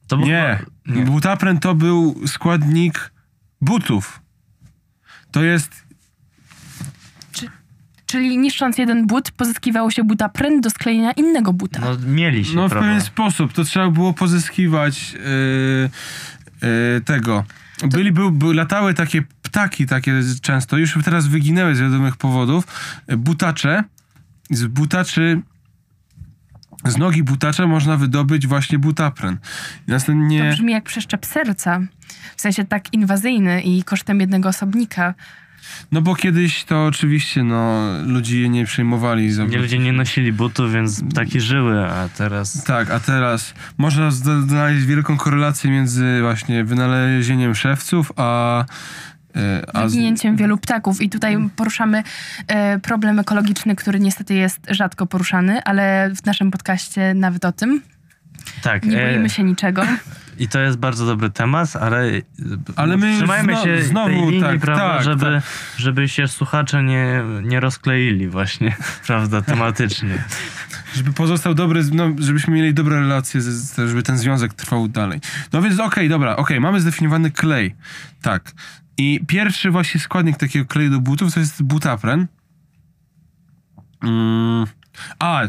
To 0.08 0.18
był- 0.18 0.28
Nie. 0.28 0.60
nie. 0.86 1.04
Butapren 1.04 1.60
to 1.60 1.76
był 1.76 2.28
składnik 2.28 3.12
butów. 3.62 4.22
To 5.32 5.44
jest. 5.44 5.86
Czyli 8.06 8.38
niszcząc 8.38 8.78
jeden 8.78 9.08
but, 9.08 9.32
pozyskiwało 9.32 9.92
się 9.92 10.04
butapren 10.04 10.62
do 10.62 10.70
sklejenia 10.70 11.12
innego 11.12 11.54
buta. 11.54 11.80
No 11.80 11.98
mieli 12.08 12.46
się, 12.46 12.56
No 12.56 12.68
w 12.70 12.72
pewien 12.72 13.02
sposób. 13.02 13.54
To 13.54 13.64
trzeba 13.64 13.90
było 13.90 14.14
pozyskiwać 14.14 15.14
yy, 15.14 15.20
yy, 16.70 17.02
tego. 17.02 17.44
Byli, 17.84 18.12
był, 18.12 18.32
był, 18.32 18.52
latały 18.52 18.94
takie 18.94 19.22
ptaki, 19.42 19.86
takie 19.86 20.22
często, 20.42 20.78
już 20.78 20.98
teraz 21.06 21.28
wyginęły 21.28 21.76
z 21.76 21.80
wiadomych 21.80 22.18
powodów. 22.18 22.68
Butacze. 23.18 23.84
Z 24.50 24.66
butaczy. 24.66 25.42
Z 26.86 26.98
nogi 26.98 27.24
butacza 27.24 27.68
można 27.68 27.98
wydobyć 27.98 28.48
właśnie 28.48 28.80
butapren. 28.80 29.38
Następnie. 29.88 30.44
To 30.44 30.56
brzmi 30.56 30.72
jak 30.72 30.84
przeszczep 30.84 31.26
serca. 31.26 31.82
W 32.36 32.42
sensie 32.42 32.66
tak 32.66 32.94
inwazyjny 32.94 33.62
i 33.62 33.84
kosztem 33.84 34.20
jednego 34.20 34.50
osobnika. 34.50 35.14
No 35.92 36.02
bo 36.02 36.16
kiedyś 36.16 36.64
to 36.64 36.86
oczywiście, 36.86 37.44
no, 37.44 37.90
ludzie 38.06 38.42
je 38.42 38.50
nie 38.50 38.66
przejmowali. 38.66 39.32
za 39.32 39.46
Nie, 39.46 39.58
ludzie 39.58 39.80
nie 39.80 39.94
nosili 39.94 40.34
butów, 40.34 40.74
więc 40.74 41.04
ptaki 41.04 41.42
żyły, 41.42 41.86
a 41.86 42.10
teraz... 42.10 42.64
Tak, 42.64 42.92
a 42.92 43.00
teraz 43.00 43.54
można 43.78 44.12
znaleźć 44.12 44.86
wielką 44.86 45.18
korelację 45.18 45.72
między 45.72 46.22
właśnie 46.22 46.64
wynalezieniem 46.64 47.56
szewców, 47.56 48.12
a... 48.16 48.66
a 49.74 49.88
wielu 50.36 50.58
ptaków. 50.58 51.02
I 51.02 51.10
tutaj 51.10 51.38
poruszamy 51.56 52.04
e, 52.48 52.80
problem 52.80 53.20
ekologiczny, 53.20 53.76
który 53.76 54.00
niestety 54.00 54.34
jest 54.34 54.60
rzadko 54.70 55.06
poruszany, 55.06 55.64
ale 55.64 56.12
w 56.16 56.26
naszym 56.26 56.52
podcaście 56.52 57.14
nawet 57.14 57.46
o 57.46 57.52
tym. 57.52 57.82
Tak, 58.62 58.84
Nie 58.84 59.02
e, 59.04 59.12
boimy 59.14 59.30
się 59.30 59.44
niczego. 59.44 59.84
i 60.40 60.48
to 60.48 60.60
jest 60.60 60.78
bardzo 60.78 61.06
dobry 61.06 61.30
temat, 61.30 61.76
ale, 61.76 62.04
Ale 62.76 62.98
my 62.98 63.16
trzymajmy 63.18 63.54
zno- 63.54 63.64
się 63.64 63.84
znowu, 63.84 64.08
tej 64.10 64.18
linii, 64.18 64.42
tak, 64.42 64.60
prawda, 64.60 64.94
tak, 64.96 65.04
żeby, 65.04 65.42
żeby 65.78 66.08
się 66.10 66.28
słuchacze 66.28 66.84
nie, 66.84 67.22
nie 67.44 67.60
rozkleili 67.60 68.28
właśnie, 68.30 68.76
prawda, 69.08 69.42
tematycznie. 69.42 70.24
żeby 70.94 71.14
pozostał 71.14 71.54
dobry, 71.54 71.84
no, 71.94 72.12
żebyśmy 72.20 72.54
mieli 72.54 72.74
dobre 72.74 73.00
relacje, 73.00 73.42
żeby 73.88 74.04
ten 74.04 74.18
związek 74.18 74.54
trwał 74.54 74.88
dalej. 74.88 75.20
No 75.54 75.62
więc 75.62 75.80
okej, 75.80 76.10
dobra, 76.10 76.36
okej, 76.36 76.60
mamy 76.60 76.82
zdefiniowany 76.82 77.32
klej. 77.32 77.76
Tak. 78.22 78.52
I 78.98 79.20
pierwszy 79.28 79.72
właśnie 79.72 80.00
składnik 80.00 80.38
takiego 80.38 80.66
kleju 80.66 80.92
do 80.92 81.00
butów 81.00 81.34
to 81.34 81.40
jest 81.40 81.64
butapren. 81.64 82.28
Mm. 84.04 84.66
A, 85.20 85.42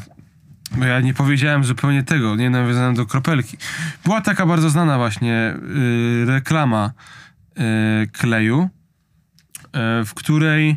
bo 0.77 0.85
ja 0.85 1.01
nie 1.01 1.15
powiedziałem 1.15 1.65
zupełnie 1.65 2.03
tego, 2.03 2.37
nie 2.37 2.51
nawiązałem 2.51 2.95
do 2.95 3.07
kropelki. 3.07 3.57
Była 4.05 4.21
taka 4.21 4.47
bardzo 4.47 4.71
znana 4.71 4.97
właśnie 4.99 5.55
y, 5.77 6.25
reklama 6.27 6.91
y, 8.03 8.07
kleju, 8.13 8.69
y, 10.03 10.05
w 10.05 10.15
której 10.15 10.71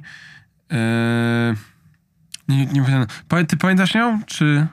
y, 0.72 0.76
nie, 2.48 2.66
nie 2.66 2.84
pamiętam. 2.84 3.08
Pamię- 3.30 3.46
Ty 3.46 3.58
pamiętasz 3.58 3.94
ją, 3.96 4.22
czy... 4.26 4.68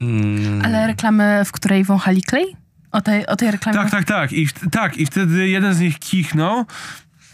Mm, 0.00 0.62
Ale 0.64 0.86
reklamy, 0.86 1.42
w 1.44 1.52
której 1.52 1.84
wąchali 1.84 2.22
klej? 2.22 2.56
O 2.92 3.00
tej, 3.00 3.26
o 3.26 3.36
tej 3.36 3.50
reklamie? 3.50 3.78
Tak, 3.78 3.90
tak, 3.90 4.04
tak. 4.04 4.32
I, 4.32 4.48
tak. 4.70 4.96
I 4.96 5.06
wtedy 5.06 5.48
jeden 5.48 5.74
z 5.74 5.80
nich 5.80 5.98
kichnął 5.98 6.64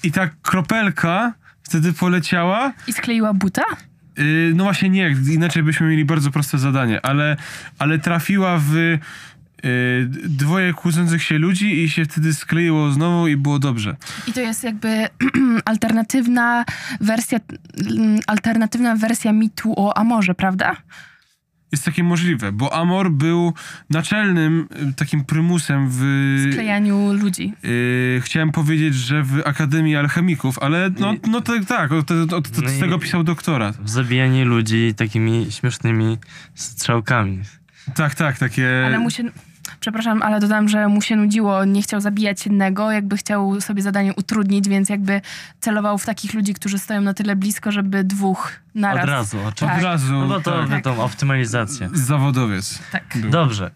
i 0.02 0.12
ta 0.12 0.28
kropelka 0.42 1.32
wtedy 1.62 1.92
poleciała. 1.92 2.72
I 2.86 2.92
skleiła 2.92 3.34
buta? 3.34 3.62
Yy, 4.18 4.52
no 4.54 4.64
właśnie 4.64 4.90
nie, 4.90 5.14
inaczej 5.30 5.62
byśmy 5.62 5.88
mieli 5.88 6.04
bardzo 6.04 6.30
proste 6.30 6.58
zadanie, 6.58 7.06
ale, 7.06 7.36
ale 7.78 7.98
trafiła 7.98 8.58
w 8.58 8.74
yy, 8.74 8.98
dwoje 10.24 10.72
kłócących 10.72 11.22
się 11.22 11.38
ludzi 11.38 11.84
i 11.84 11.90
się 11.90 12.04
wtedy 12.04 12.34
skleiło 12.34 12.90
znowu 12.90 13.28
i 13.28 13.36
było 13.36 13.58
dobrze. 13.58 13.96
I 14.26 14.32
to 14.32 14.40
jest 14.40 14.64
jakby 14.64 15.08
alternatywna 15.64 16.64
wersja, 17.00 17.38
mm, 17.96 18.18
alternatywna 18.26 18.96
wersja 18.96 19.32
mitu 19.32 19.74
o 19.76 19.96
Amorze, 19.98 20.34
prawda? 20.34 20.76
Jest 21.72 21.84
takie 21.84 22.04
możliwe, 22.04 22.52
bo 22.52 22.74
Amor 22.74 23.10
był 23.10 23.52
naczelnym 23.90 24.68
y, 24.90 24.94
takim 24.94 25.24
prymusem 25.24 25.86
w... 25.90 26.00
Sklejaniu 26.52 27.12
ludzi. 27.12 27.52
Yy, 27.62 28.20
chciałem 28.20 28.52
powiedzieć, 28.52 28.94
że 28.94 29.22
w 29.22 29.42
Akademii 29.44 29.96
Alchemików, 29.96 30.58
ale 30.58 30.90
no, 30.98 31.14
no 31.30 31.40
tak, 31.40 31.64
tak, 31.64 31.92
od, 31.92 32.10
od, 32.10 32.32
od, 32.32 32.62
No 32.62 32.68
z 32.68 32.78
tego 32.80 32.98
pisał 32.98 33.24
doktorat. 33.24 33.76
w 33.76 33.88
zabijanie 33.88 34.44
ludzi 34.44 34.94
takimi 34.96 35.46
śmiesznymi 35.50 36.18
strzałkami. 36.54 37.38
Tak, 37.94 38.14
tak, 38.14 38.38
takie... 38.38 38.82
Ale 38.86 38.98
mu 38.98 39.10
się, 39.10 39.24
Przepraszam, 39.80 40.22
ale 40.22 40.40
dodam, 40.40 40.68
że 40.68 40.88
mu 40.88 41.02
się 41.02 41.16
nudziło, 41.16 41.64
nie 41.64 41.82
chciał 41.82 42.00
zabijać 42.00 42.46
jednego, 42.46 42.92
jakby 42.92 43.16
chciał 43.16 43.60
sobie 43.60 43.82
zadanie 43.82 44.14
utrudnić, 44.14 44.68
więc 44.68 44.88
jakby 44.88 45.20
celował 45.60 45.98
w 45.98 46.06
takich 46.06 46.34
ludzi, 46.34 46.54
którzy 46.54 46.78
stoją 46.78 47.00
na 47.00 47.14
tyle 47.14 47.36
blisko, 47.36 47.72
żeby 47.72 48.04
dwóch 48.04 48.52
naraz. 48.74 49.04
Od 49.04 49.10
razu, 49.10 49.38
oczywiście. 49.46 49.78
Od 49.78 49.84
razu. 49.84 50.12
No 50.12 50.28
bo 50.28 50.40
to 50.40 50.66
tak. 50.66 50.84
tą 50.84 51.02
optymalizację. 51.02 51.90
Zawodowiec. 51.92 52.78
Tak. 52.92 53.04
był. 53.20 53.30
Dobrze. 53.30 53.70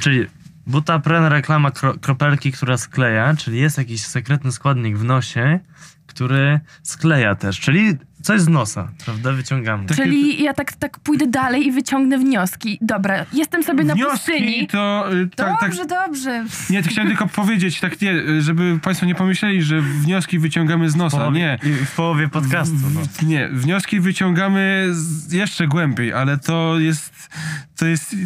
Czyli 0.00 0.26
Butapren 0.66 1.24
reklama 1.24 1.70
kro, 1.70 1.94
kropelki, 1.98 2.52
która 2.52 2.76
skleja, 2.76 3.34
czyli 3.36 3.60
jest 3.60 3.78
jakiś 3.78 4.04
sekretny 4.04 4.52
składnik 4.52 4.98
w 4.98 5.04
nosie, 5.04 5.60
który 6.06 6.60
skleja 6.82 7.34
też, 7.34 7.60
czyli 7.60 7.98
coś 8.22 8.40
z 8.40 8.48
nosa, 8.48 8.88
prawda? 9.04 9.32
Wyciągamy. 9.32 9.86
Czyli 9.96 10.42
ja 10.42 10.52
tak, 10.54 10.72
tak 10.72 10.98
pójdę 10.98 11.26
dalej 11.26 11.66
i 11.66 11.72
wyciągnę 11.72 12.18
wnioski. 12.18 12.78
Dobra, 12.80 13.26
jestem 13.32 13.62
sobie 13.62 13.84
na 13.84 13.94
Wnioski 13.94 14.12
pustyni. 14.16 14.66
to... 14.66 15.06
y, 15.14 15.28
Tak, 15.36 15.60
tak, 15.60 15.70
Dobrze, 15.70 15.86
dobrze. 15.86 16.44
nie, 16.70 16.82
to 16.82 16.90
chciałem 16.90 17.08
tylko 17.08 17.26
powiedzieć, 17.26 17.80
tak 17.80 18.00
nie, 18.00 18.42
żeby 18.42 18.78
państwo 18.82 19.06
nie 19.06 19.14
pomyśleli, 19.14 19.62
że 19.62 19.80
wnioski 19.80 20.38
wyciągamy 20.38 20.90
z 20.90 20.96
nosa. 20.96 21.30
Nie. 21.30 21.58
I 21.62 21.68
w 21.86 21.94
połowie 21.94 22.28
podcastu. 22.28 22.76
No. 22.94 23.00
W- 23.00 23.22
Nie, 23.26 23.48
wnioski 23.48 24.00
wyciągamy 24.00 24.88
z, 24.90 25.32
jeszcze 25.32 25.66
głębiej, 25.68 26.12
ale 26.12 26.38
to 26.38 26.78
jest, 26.78 27.28
to 27.76 27.86
jest 27.86 28.16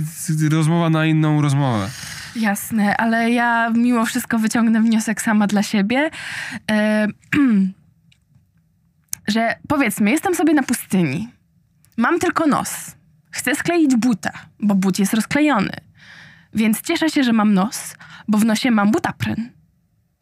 rozmowa 0.50 0.90
na 0.90 1.06
inną 1.06 1.42
rozmowę. 1.42 1.88
Jasne, 2.36 2.96
ale 2.96 3.30
ja 3.30 3.70
mimo 3.70 4.06
wszystko 4.06 4.38
wyciągnę 4.38 4.80
wniosek 4.82 5.22
sama 5.22 5.46
dla 5.46 5.62
siebie, 5.62 6.10
e, 6.70 7.06
że 9.28 9.56
powiedzmy, 9.68 10.10
jestem 10.10 10.34
sobie 10.34 10.54
na 10.54 10.62
pustyni, 10.62 11.28
mam 11.96 12.18
tylko 12.18 12.46
nos, 12.46 12.96
chcę 13.30 13.54
skleić 13.54 13.96
buta, 13.96 14.30
bo 14.60 14.74
but 14.74 14.98
jest 14.98 15.14
rozklejony, 15.14 15.72
więc 16.54 16.82
cieszę 16.82 17.10
się, 17.10 17.24
że 17.24 17.32
mam 17.32 17.54
nos, 17.54 17.96
bo 18.28 18.38
w 18.38 18.44
nosie 18.44 18.70
mam 18.70 18.90
butapren. 18.90 19.50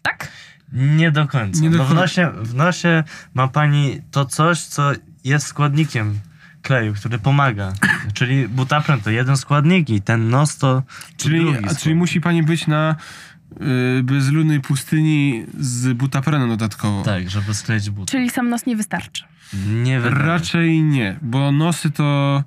Tak? 0.02 0.28
Nie 0.72 1.10
do 1.10 1.28
końca. 1.28 1.62
Nie 1.62 1.70
do 1.70 1.78
bo 1.78 1.84
w 1.84 1.86
końca. 1.86 2.02
nosie, 2.02 2.30
w 2.42 2.54
nosie 2.54 3.04
ma 3.34 3.48
pani 3.48 4.02
to 4.10 4.24
coś, 4.24 4.60
co 4.60 4.92
jest 5.24 5.46
składnikiem 5.46 6.20
kleju, 6.62 6.94
który 6.94 7.18
pomaga. 7.18 7.72
Czyli 8.14 8.48
butapren 8.48 9.00
to 9.00 9.10
jeden 9.10 9.36
składnik 9.36 9.90
i 9.90 10.02
ten 10.02 10.28
nos 10.28 10.56
to, 10.56 10.82
to 11.16 11.24
Czyli, 11.24 11.40
drugi 11.40 11.68
a, 11.68 11.74
czyli 11.74 11.94
musi 11.94 12.20
pani 12.20 12.42
być 12.42 12.66
na 12.66 12.96
y, 13.98 14.02
bezludnej 14.02 14.60
pustyni 14.60 15.46
z 15.60 15.92
butaprenem 15.96 16.48
dodatkowo. 16.48 17.02
Tak, 17.02 17.30
żeby 17.30 17.54
skleić 17.54 17.90
but. 17.90 18.10
Czyli 18.10 18.30
sam 18.30 18.48
nos 18.48 18.66
nie 18.66 18.76
wystarczy. 18.76 19.24
Nie 19.68 20.00
wydaje. 20.00 20.22
Raczej 20.22 20.82
nie, 20.82 21.16
bo 21.22 21.52
nosy 21.52 21.90
to 21.90 22.44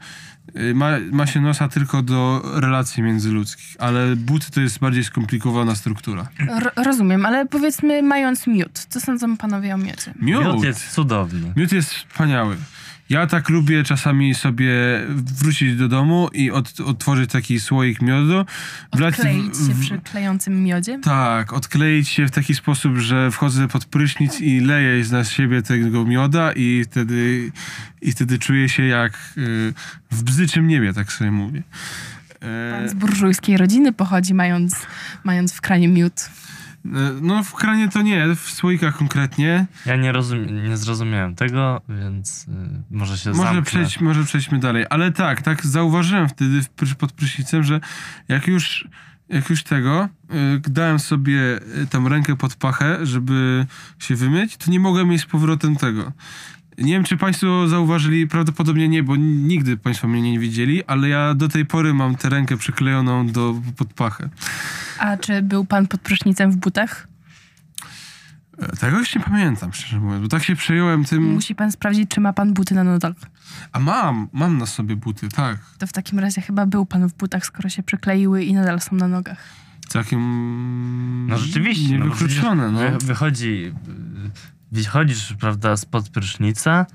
y, 0.55 0.73
ma, 0.75 0.89
ma 1.11 1.27
się 1.27 1.41
nosa 1.41 1.67
tylko 1.69 2.01
do 2.01 2.41
relacji 2.55 3.03
międzyludzkich, 3.03 3.75
ale 3.79 4.15
buty 4.15 4.51
to 4.51 4.61
jest 4.61 4.79
bardziej 4.79 5.03
skomplikowana 5.03 5.75
struktura. 5.75 6.27
R- 6.49 6.71
rozumiem, 6.75 7.25
ale 7.25 7.45
powiedzmy 7.45 8.01
mając 8.03 8.47
miód, 8.47 8.85
co 8.89 8.99
sądzą 8.99 9.37
panowie 9.37 9.75
o 9.75 9.77
miodzie? 9.77 10.13
Miód, 10.21 10.43
Miód 10.43 10.63
jest 10.63 10.91
cudowny. 10.91 11.53
miód 11.55 11.71
jest 11.71 11.93
wspaniały. 11.93 12.57
Ja 13.09 13.27
tak 13.27 13.49
lubię 13.49 13.83
czasami 13.83 14.35
sobie 14.35 14.73
wrócić 15.09 15.75
do 15.75 15.87
domu 15.87 16.29
i 16.33 16.51
od, 16.51 16.79
odtworzyć 16.79 17.31
taki 17.31 17.59
słoik 17.59 18.01
miodu. 18.01 18.45
wlać 18.93 19.15
w- 19.15 19.19
Odkleić 19.19 19.55
się 19.57 19.73
w- 19.73 19.79
przy 19.79 19.97
klejącym 19.97 20.63
miodzie? 20.63 20.99
Tak, 21.03 21.53
odkleić 21.53 22.09
się 22.09 22.27
w 22.27 22.31
taki 22.31 22.55
sposób, 22.55 22.97
że 22.97 23.31
wchodzę 23.31 23.67
pod 23.67 23.85
prysznic 23.85 24.41
i 24.41 24.59
leję 24.59 25.03
na 25.11 25.23
siebie 25.23 25.61
tego 25.61 26.05
mioda 26.05 26.51
i 26.51 26.83
wtedy, 26.85 27.51
i 28.01 28.11
wtedy 28.11 28.39
czuję 28.39 28.69
się 28.69 28.83
jak 28.83 29.13
y, 29.37 29.73
w 30.11 30.23
bzyczym 30.23 30.67
niebie, 30.67 30.93
tak 30.93 31.11
sobie 31.11 31.31
mówię. 31.31 31.63
E, 32.41 32.71
Pan 32.79 32.89
z 32.89 32.93
burżujskiej 32.93 33.57
rodziny 33.57 33.93
pochodzi, 33.93 34.33
mając, 34.33 34.75
mając 35.23 35.53
w 35.53 35.61
kranie 35.61 35.87
miód. 35.87 36.29
E, 36.95 37.13
no 37.21 37.43
w 37.43 37.53
kranie 37.53 37.89
to 37.89 38.01
nie, 38.01 38.35
w 38.35 38.51
słoikach 38.51 38.97
konkretnie. 38.97 39.65
Ja 39.85 39.95
nie, 39.95 40.11
rozum, 40.11 40.63
nie 40.63 40.77
zrozumiałem 40.77 41.35
tego, 41.35 41.81
więc 41.89 42.47
y, 42.47 42.51
może 42.91 43.17
się 43.17 43.29
Może, 43.29 43.41
zamknę. 43.43 43.61
przejdź, 43.63 43.99
może 44.01 44.23
przejdźmy 44.23 44.59
dalej. 44.59 44.85
Ale 44.89 45.11
tak, 45.11 45.41
tak 45.41 45.65
zauważyłem 45.65 46.29
wtedy 46.29 46.61
pod 46.97 47.11
prysznicem, 47.11 47.63
że 47.63 47.79
jak 48.27 48.47
już, 48.47 48.87
jak 49.29 49.49
już 49.49 49.63
tego, 49.63 50.09
y, 50.65 50.69
dałem 50.69 50.99
sobie 50.99 51.59
y, 51.83 51.87
tam 51.89 52.07
rękę 52.07 52.35
pod 52.35 52.55
pachę, 52.55 53.05
żeby 53.05 53.65
się 53.99 54.15
wymyć, 54.15 54.57
to 54.57 54.71
nie 54.71 54.79
mogłem 54.79 55.07
mieć 55.07 55.21
z 55.21 55.25
powrotem 55.25 55.75
tego. 55.75 56.11
Nie 56.77 56.93
wiem, 56.93 57.03
czy 57.03 57.17
Państwo 57.17 57.67
zauważyli, 57.67 58.27
prawdopodobnie 58.27 58.87
nie, 58.89 59.03
bo 59.03 59.15
nigdy 59.15 59.77
Państwo 59.77 60.07
mnie 60.07 60.21
nie 60.31 60.39
widzieli, 60.39 60.83
ale 60.85 61.09
ja 61.09 61.33
do 61.33 61.47
tej 61.49 61.65
pory 61.65 61.93
mam 61.93 62.15
tę 62.15 62.29
rękę 62.29 62.57
przyklejoną 62.57 63.27
do 63.27 63.61
pod 63.77 63.93
pachę. 63.93 64.29
A 64.99 65.17
czy 65.17 65.41
był 65.41 65.65
pan 65.65 65.87
pod 65.87 66.01
prysznicem 66.01 66.51
w 66.51 66.55
butach? 66.55 67.07
E, 68.57 68.67
Tego 68.75 68.99
już 68.99 69.15
nie 69.15 69.21
pamiętam, 69.21 69.73
szczerze 69.73 69.99
mówiąc, 69.99 70.21
bo 70.21 70.27
tak 70.27 70.43
się 70.43 70.55
przejąłem 70.55 71.05
tym. 71.05 71.23
Musi 71.33 71.55
pan 71.55 71.71
sprawdzić, 71.71 72.09
czy 72.09 72.21
ma 72.21 72.33
pan 72.33 72.53
buty 72.53 72.75
na 72.75 72.83
nogach. 72.83 73.13
A 73.71 73.79
mam, 73.79 74.27
mam 74.33 74.57
na 74.57 74.65
sobie 74.65 74.95
buty, 74.95 75.29
tak. 75.29 75.57
To 75.77 75.87
w 75.87 75.93
takim 75.93 76.19
razie 76.19 76.41
chyba 76.41 76.65
był 76.65 76.85
pan 76.85 77.09
w 77.09 77.13
butach, 77.13 77.45
skoro 77.45 77.69
się 77.69 77.83
przykleiły 77.83 78.43
i 78.43 78.53
nadal 78.53 78.81
są 78.81 78.95
na 78.95 79.07
nogach. 79.07 79.43
Całkiem. 79.87 81.27
No 81.27 81.37
rzeczywiście. 81.37 81.97
no 81.99 82.05
Niewykluczone, 82.05 82.71
no. 82.71 82.79
wy- 82.79 82.97
Wychodzi, 83.05 83.73
wychodzisz, 84.71 85.33
prawda, 85.39 85.77
spod 85.77 86.09
prysznica, 86.09 86.85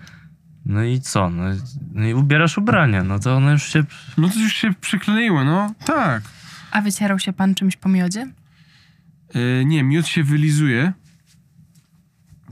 no 0.66 0.82
i 0.82 1.00
co? 1.00 1.30
No, 1.30 1.52
i- 1.52 1.58
no 1.94 2.06
i 2.06 2.14
ubierasz 2.14 2.58
ubrania, 2.58 3.04
no 3.04 3.18
to 3.18 3.36
one 3.36 3.52
już 3.52 3.62
się... 3.72 3.84
No 4.18 4.28
to 4.28 4.38
już 4.38 4.52
się 4.54 4.74
przykleiło, 4.80 5.44
no. 5.44 5.74
Tak. 5.84 6.22
A 6.70 6.80
wycierał 6.82 7.18
się 7.18 7.32
pan 7.32 7.54
czymś 7.54 7.76
po 7.76 7.88
miodzie? 7.88 8.32
E, 9.34 9.64
nie, 9.64 9.82
miód 9.84 10.06
się 10.06 10.24
wylizuje. 10.24 10.92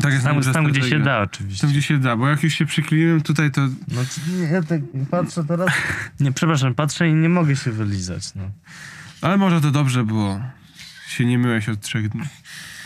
Tak 0.00 0.12
jest 0.12 0.24
Tam, 0.24 0.42
tam 0.42 0.64
gdzie 0.64 0.83
się 0.83 1.00
da 1.00 1.18
oczywiście. 1.20 1.61
Tam, 1.61 1.70
gdzie 1.70 1.83
się 1.83 1.98
da, 1.98 2.16
bo 2.16 2.28
jak 2.28 2.42
już 2.42 2.54
się 2.54 2.66
przykleiłem 2.66 3.20
tutaj, 3.20 3.50
to... 3.50 3.61
No 3.61 4.00
to 4.04 4.33
nie, 4.33 4.42
ja 4.42 4.62
tak 4.62 4.80
patrzę 5.11 5.44
teraz... 5.44 5.68
Nie, 6.20 6.33
przepraszam, 6.33 6.74
patrzę 6.74 7.09
i 7.09 7.14
nie 7.14 7.28
mogę 7.28 7.56
się 7.56 7.70
wylizać, 7.70 8.35
no. 8.35 8.42
Ale 9.22 9.37
może 9.37 9.61
to 9.61 9.70
dobrze, 9.70 10.04
bo 10.04 10.40
się 11.12 11.25
nie 11.25 11.38
myłeś 11.38 11.68
od 11.68 11.81
trzech 11.81 12.09
dni. 12.09 12.23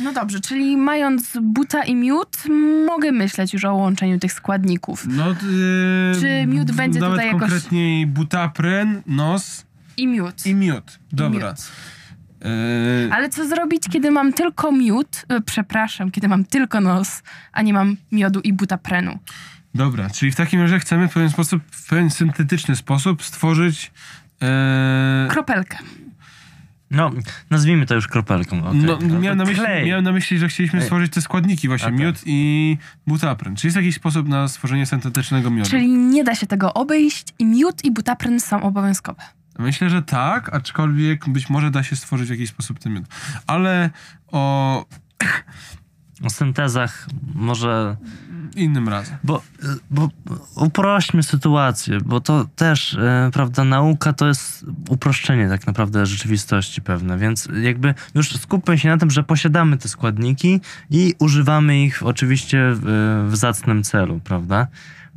No 0.00 0.12
dobrze, 0.12 0.40
czyli 0.40 0.76
mając 0.76 1.38
buta 1.42 1.82
i 1.84 1.94
miód, 1.96 2.37
mogę 2.87 3.12
myśleć 3.12 3.52
już 3.52 3.64
o 3.64 3.74
łączeniu 3.74 4.18
tych 4.18 4.32
składników. 4.32 5.06
No, 5.08 5.30
e, 5.30 5.34
Czy 6.20 6.46
miód 6.46 6.72
będzie 6.72 7.00
nawet 7.00 7.12
tutaj 7.14 7.26
jakoś- 7.26 7.40
konkretniej 7.40 8.06
butapren, 8.06 9.02
nos 9.06 9.66
I 9.96 10.06
miód. 10.06 10.46
i 10.46 10.54
miód. 10.54 10.98
I 11.12 11.16
Dobra. 11.16 11.48
miód. 11.48 11.58
E, 13.08 13.14
Ale 13.14 13.28
co 13.28 13.48
zrobić, 13.48 13.82
kiedy 13.92 14.10
mam 14.10 14.32
tylko 14.32 14.72
miód, 14.72 15.24
e, 15.28 15.40
przepraszam, 15.40 16.10
kiedy 16.10 16.28
mam 16.28 16.44
tylko 16.44 16.80
nos, 16.80 17.22
a 17.52 17.62
nie 17.62 17.72
mam 17.72 17.96
miodu 18.12 18.40
i 18.40 18.52
butaprenu? 18.52 19.18
Dobra, 19.74 20.10
czyli 20.10 20.32
w 20.32 20.37
takim 20.37 20.60
razie 20.60 20.78
chcemy 20.78 21.08
w 21.08 21.12
pewien 21.12 21.30
sposób, 21.30 21.62
w 21.70 21.88
pewien 21.88 22.10
syntetyczny 22.10 22.76
sposób 22.76 23.22
stworzyć... 23.22 23.92
E, 24.42 25.26
Kropelkę. 25.30 25.78
No, 26.94 27.11
nazwijmy 27.50 27.87
to 27.87 27.94
już 27.94 28.09
kropelką. 28.09 28.64
okej. 28.64 28.80
no, 28.80 28.98
No 29.02 29.20
miałem, 29.20 29.38
na 29.38 29.44
myśli, 29.44 29.64
miałem 29.87 30.04
na 30.04 30.12
myśli, 30.12 30.38
że 30.38 30.48
chcieliśmy 30.48 30.78
Ej. 30.78 30.85
stworzyć 30.85 31.12
te 31.12 31.22
składniki, 31.22 31.68
właśnie 31.68 31.88
A 31.88 31.90
tak. 31.90 31.98
miód 32.00 32.16
i 32.26 32.78
butapren. 33.07 33.57
Czy 33.57 33.66
jest 33.66 33.76
jakiś 33.76 33.94
sposób 33.94 34.28
na 34.28 34.48
stworzenie 34.48 34.87
syntetycznego 34.87 35.50
miodu? 35.50 35.70
Czyli 35.70 35.88
nie 35.88 36.24
da 36.24 36.35
się 36.35 36.46
tego 36.46 36.74
obejść 36.74 37.26
i 37.38 37.44
miód 37.46 37.85
i 37.85 37.90
butapren 37.90 38.40
są 38.40 38.62
obowiązkowe. 38.62 39.22
Myślę, 39.59 39.90
że 39.90 40.02
tak, 40.02 40.54
aczkolwiek 40.54 41.28
być 41.28 41.50
może 41.50 41.70
da 41.70 41.83
się 41.83 41.96
stworzyć 41.96 42.28
w 42.28 42.30
jakiś 42.30 42.50
sposób 42.50 42.78
ten 42.78 42.92
miód. 42.92 43.04
Ale 43.46 43.90
o 44.33 44.85
O 46.24 46.30
syntezach 46.30 47.07
może... 47.35 47.96
innym 48.56 48.88
razem. 48.88 49.16
Bo, 49.24 49.42
bo 49.90 50.08
uprośćmy 50.56 51.22
sytuację, 51.22 51.98
bo 52.04 52.20
to 52.20 52.46
też, 52.56 52.94
e, 52.94 53.30
prawda, 53.32 53.64
nauka 53.64 54.12
to 54.12 54.26
jest 54.28 54.66
uproszczenie 54.88 55.48
tak 55.48 55.66
naprawdę 55.66 56.06
rzeczywistości 56.06 56.82
pewne, 56.82 57.18
więc 57.18 57.48
jakby 57.62 57.94
już 58.14 58.36
skupmy 58.36 58.78
się 58.78 58.88
na 58.88 58.98
tym, 58.98 59.10
że 59.10 59.22
posiadamy 59.22 59.78
te 59.78 59.88
składniki 59.88 60.60
i 60.90 61.14
używamy 61.18 61.82
ich 61.82 62.02
oczywiście 62.02 62.70
w, 62.74 63.26
w 63.30 63.36
zacnym 63.36 63.82
celu, 63.82 64.20
prawda? 64.24 64.66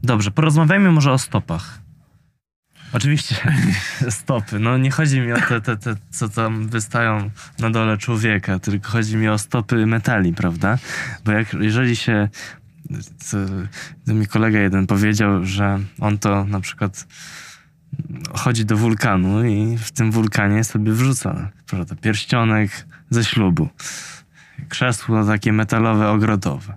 Dobrze, 0.03 0.31
porozmawiajmy 0.31 0.91
może 0.91 1.11
o 1.11 1.17
stopach. 1.17 1.87
Oczywiście 2.93 3.35
stopy. 4.09 4.59
No 4.59 4.77
nie 4.77 4.91
chodzi 4.91 5.21
mi 5.21 5.33
o 5.33 5.37
te, 5.49 5.61
te, 5.61 5.77
te, 5.77 5.95
co 6.09 6.29
tam 6.29 6.67
wystają 6.67 7.29
na 7.59 7.69
dole 7.69 7.97
człowieka, 7.97 8.59
tylko 8.59 8.89
chodzi 8.89 9.17
mi 9.17 9.29
o 9.29 9.37
stopy 9.37 9.85
metali, 9.85 10.33
prawda? 10.33 10.77
Bo 11.25 11.31
jak, 11.31 11.53
jeżeli 11.53 11.95
się 11.95 12.29
co, 13.17 13.37
to 14.05 14.13
mi 14.13 14.27
kolega 14.27 14.59
jeden 14.59 14.87
powiedział, 14.87 15.45
że 15.45 15.79
on 15.99 16.17
to 16.17 16.45
na 16.45 16.59
przykład 16.59 17.07
chodzi 18.33 18.65
do 18.65 18.77
wulkanu 18.77 19.45
i 19.45 19.77
w 19.77 19.91
tym 19.91 20.11
wulkanie 20.11 20.63
sobie 20.63 20.91
wrzuca 20.91 21.51
prawda, 21.67 21.95
pierścionek 21.95 22.87
ze 23.09 23.23
ślubu. 23.23 23.69
krzesło 24.69 25.25
takie 25.25 25.53
metalowe, 25.53 26.09
ogrodowe. 26.09 26.73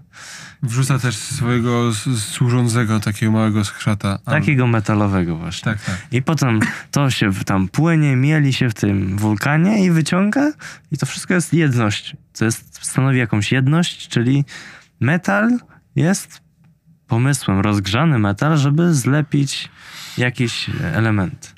Wrzuca 0.63 0.99
też 0.99 1.17
swojego 1.17 1.95
służącego 2.19 3.01
takiego 3.01 3.33
małego 3.33 3.65
skrzata. 3.65 4.19
Takiego 4.19 4.67
metalowego 4.67 5.37
właśnie. 5.37 5.73
Tak, 5.73 5.85
tak. 5.85 6.07
I 6.13 6.23
potem 6.23 6.61
to 6.91 7.11
się 7.11 7.35
tam 7.45 7.69
płynie, 7.69 8.17
mieli 8.17 8.53
się 8.53 8.71
w 8.71 8.75
tym 8.75 9.17
wulkanie 9.17 9.85
i 9.85 9.91
wyciąga 9.91 10.53
i 10.93 10.99
to 10.99 11.07
wszystko 11.07 11.35
jest 11.35 11.55
jedność. 11.55 12.17
To 12.39 12.45
jest, 12.45 12.87
stanowi 12.87 13.19
jakąś 13.19 13.53
jedność, 13.53 14.09
czyli 14.09 14.45
metal 15.01 15.59
jest 15.97 16.41
pomysłem, 17.07 17.61
rozgrzany 17.61 18.19
metal, 18.19 18.59
żeby 18.59 18.95
zlepić 18.95 19.69
jakieś 20.19 20.71
element. 20.93 21.55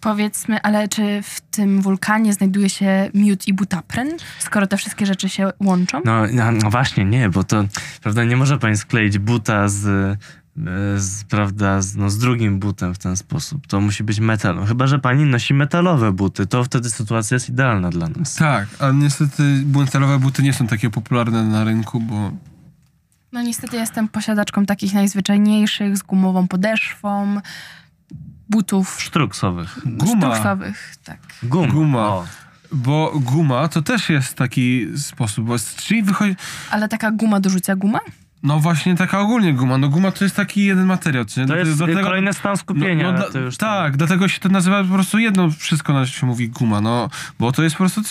Powiedzmy, 0.00 0.62
ale 0.62 0.88
czy 0.88 1.22
w 1.22 1.40
tym 1.40 1.82
wulkanie 1.82 2.32
znajduje 2.32 2.70
się 2.70 3.10
miód 3.14 3.48
i 3.48 3.54
butapren, 3.54 4.08
skoro 4.38 4.66
te 4.66 4.76
wszystkie 4.76 5.06
rzeczy 5.06 5.28
się 5.28 5.50
łączą? 5.60 6.00
No, 6.04 6.22
no, 6.32 6.52
no 6.52 6.70
właśnie, 6.70 7.04
nie, 7.04 7.30
bo 7.30 7.44
to, 7.44 7.64
prawda, 8.02 8.24
nie 8.24 8.36
może 8.36 8.58
pani 8.58 8.76
skleić 8.76 9.18
buta 9.18 9.68
z, 9.68 10.18
z 10.96 11.24
prawda, 11.24 11.82
z, 11.82 11.96
no, 11.96 12.10
z 12.10 12.18
drugim 12.18 12.58
butem 12.58 12.94
w 12.94 12.98
ten 12.98 13.16
sposób. 13.16 13.66
To 13.66 13.80
musi 13.80 14.04
być 14.04 14.20
metal. 14.20 14.56
No, 14.56 14.66
chyba, 14.66 14.86
że 14.86 14.98
pani 14.98 15.24
nosi 15.24 15.54
metalowe 15.54 16.12
buty, 16.12 16.46
to 16.46 16.64
wtedy 16.64 16.90
sytuacja 16.90 17.34
jest 17.34 17.48
idealna 17.48 17.90
dla 17.90 18.08
nas. 18.08 18.34
Tak, 18.34 18.68
ale 18.78 18.94
niestety 18.94 19.42
metalowe 19.78 20.18
buty 20.18 20.42
nie 20.42 20.52
są 20.52 20.66
takie 20.66 20.90
popularne 20.90 21.44
na 21.44 21.64
rynku, 21.64 22.00
bo 22.00 22.32
No 23.32 23.42
niestety 23.42 23.76
jestem 23.76 24.08
posiadaczką 24.08 24.66
takich 24.66 24.94
najzwyczajniejszych, 24.94 25.96
z 25.96 26.02
gumową 26.02 26.48
podeszwą, 26.48 27.40
butów 28.48 29.00
Sztruksowych. 29.02 29.78
guma, 29.86 30.34
sztuksowych, 30.34 30.96
tak. 31.04 31.18
Guma. 31.42 31.66
Guma. 31.72 32.06
O. 32.08 32.26
bo 32.72 33.12
guma 33.14 33.68
to 33.68 33.82
też 33.82 34.08
jest 34.10 34.34
taki 34.34 34.86
sposób, 34.96 35.46
bo 35.46 35.56
czyli 35.76 36.02
wychodzi, 36.02 36.36
Ale 36.70 36.88
taka 36.88 37.10
guma 37.10 37.40
do 37.40 37.50
rzucia 37.50 37.76
guma? 37.76 38.00
No 38.42 38.60
właśnie 38.60 38.96
taka 38.96 39.20
ogólnie 39.20 39.54
guma, 39.54 39.78
no 39.78 39.88
guma 39.88 40.12
to 40.12 40.24
jest 40.24 40.36
taki 40.36 40.64
jeden 40.64 40.86
materiał, 40.86 41.24
co 41.24 41.40
nie? 41.40 41.46
To 41.46 41.56
jest 41.56 41.76
Dlatego- 41.76 42.02
kolejny 42.02 42.32
stan 42.32 42.56
skupienia. 42.56 43.12
No, 43.12 43.18
no, 43.18 43.30
tam- 43.30 43.50
tak, 43.58 43.96
dlatego 43.96 44.28
się 44.28 44.40
to 44.40 44.48
nazywa 44.48 44.84
po 44.84 44.94
prostu 44.94 45.18
jedno, 45.18 45.50
wszystko 45.50 45.92
na 45.92 46.06
się 46.06 46.26
mówi 46.26 46.48
guma, 46.48 46.80
no, 46.80 47.10
bo 47.38 47.52
to 47.52 47.62
jest 47.62 47.76
po 47.76 47.78
prostu, 47.78 48.02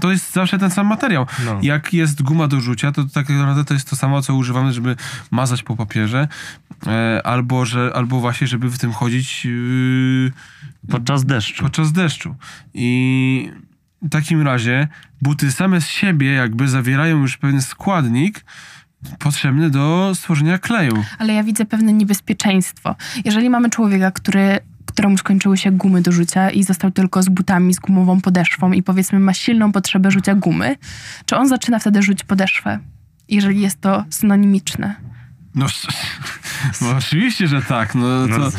to 0.00 0.10
jest 0.10 0.32
zawsze 0.32 0.58
ten 0.58 0.70
sam 0.70 0.86
materiał. 0.86 1.26
No. 1.44 1.58
Jak 1.62 1.92
jest 1.94 2.22
guma 2.22 2.48
do 2.48 2.60
rzucia, 2.60 2.92
to 2.92 3.04
tak 3.04 3.28
naprawdę 3.28 3.64
to 3.64 3.74
jest 3.74 3.90
to 3.90 3.96
samo, 3.96 4.22
co 4.22 4.34
używamy, 4.34 4.72
żeby 4.72 4.96
mazać 5.30 5.62
po 5.62 5.76
papierze, 5.76 6.28
e, 6.86 7.20
albo, 7.26 7.64
że, 7.64 7.92
albo 7.94 8.20
właśnie, 8.20 8.46
żeby 8.46 8.70
w 8.70 8.78
tym 8.78 8.92
chodzić 8.92 9.44
yy, 9.44 10.32
Podczas 10.90 11.24
deszczu. 11.24 11.62
podczas 11.62 11.92
deszczu. 11.92 12.34
I 12.74 13.50
w 14.02 14.08
takim 14.10 14.42
razie 14.42 14.88
buty 15.22 15.52
same 15.52 15.80
z 15.80 15.88
siebie 15.88 16.32
jakby 16.32 16.68
zawierają 16.68 17.18
już 17.18 17.36
pewien 17.36 17.62
składnik 17.62 18.44
potrzebny 19.18 19.70
do 19.70 20.12
stworzenia 20.14 20.58
kleju. 20.58 21.04
Ale 21.18 21.34
ja 21.34 21.42
widzę 21.42 21.64
pewne 21.64 21.92
niebezpieczeństwo. 21.92 22.96
Jeżeli 23.24 23.50
mamy 23.50 23.70
człowieka, 23.70 24.10
który, 24.10 24.58
któremu 24.86 25.18
skończyły 25.18 25.56
się 25.56 25.70
gumy 25.70 26.02
do 26.02 26.12
rzucia 26.12 26.50
i 26.50 26.62
został 26.62 26.90
tylko 26.90 27.22
z 27.22 27.28
butami, 27.28 27.74
z 27.74 27.78
gumową 27.78 28.20
podeszwą 28.20 28.72
i 28.72 28.82
powiedzmy 28.82 29.20
ma 29.20 29.34
silną 29.34 29.72
potrzebę 29.72 30.10
rzucia 30.10 30.34
gumy, 30.34 30.76
czy 31.26 31.36
on 31.36 31.48
zaczyna 31.48 31.78
wtedy 31.78 32.02
rzuć 32.02 32.24
podeszwę? 32.24 32.78
Jeżeli 33.28 33.60
jest 33.60 33.80
to 33.80 34.04
synonimiczne. 34.10 34.94
No, 35.54 35.66
no 36.80 36.90
oczywiście, 36.90 37.48
że 37.48 37.62
tak. 37.62 37.94
No, 37.94 38.26
No, 38.26 38.38
to, 38.38 38.50
z- 38.50 38.56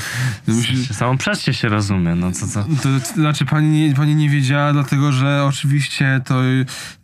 musisz- 0.48 0.94
Samą 0.96 1.18
się 1.52 1.70
rozumie, 1.70 2.16
no 2.16 2.32
co 2.32 2.48
co. 2.48 2.64
to, 2.64 3.00
to 3.00 3.14
znaczy 3.16 3.46
pani 3.46 3.68
nie, 3.70 3.96
pani 3.96 4.16
nie 4.16 4.30
wiedziała, 4.30 4.74
dlatego 4.74 5.12
że 5.12 5.44
oczywiście 5.46 6.22
to 6.26 6.42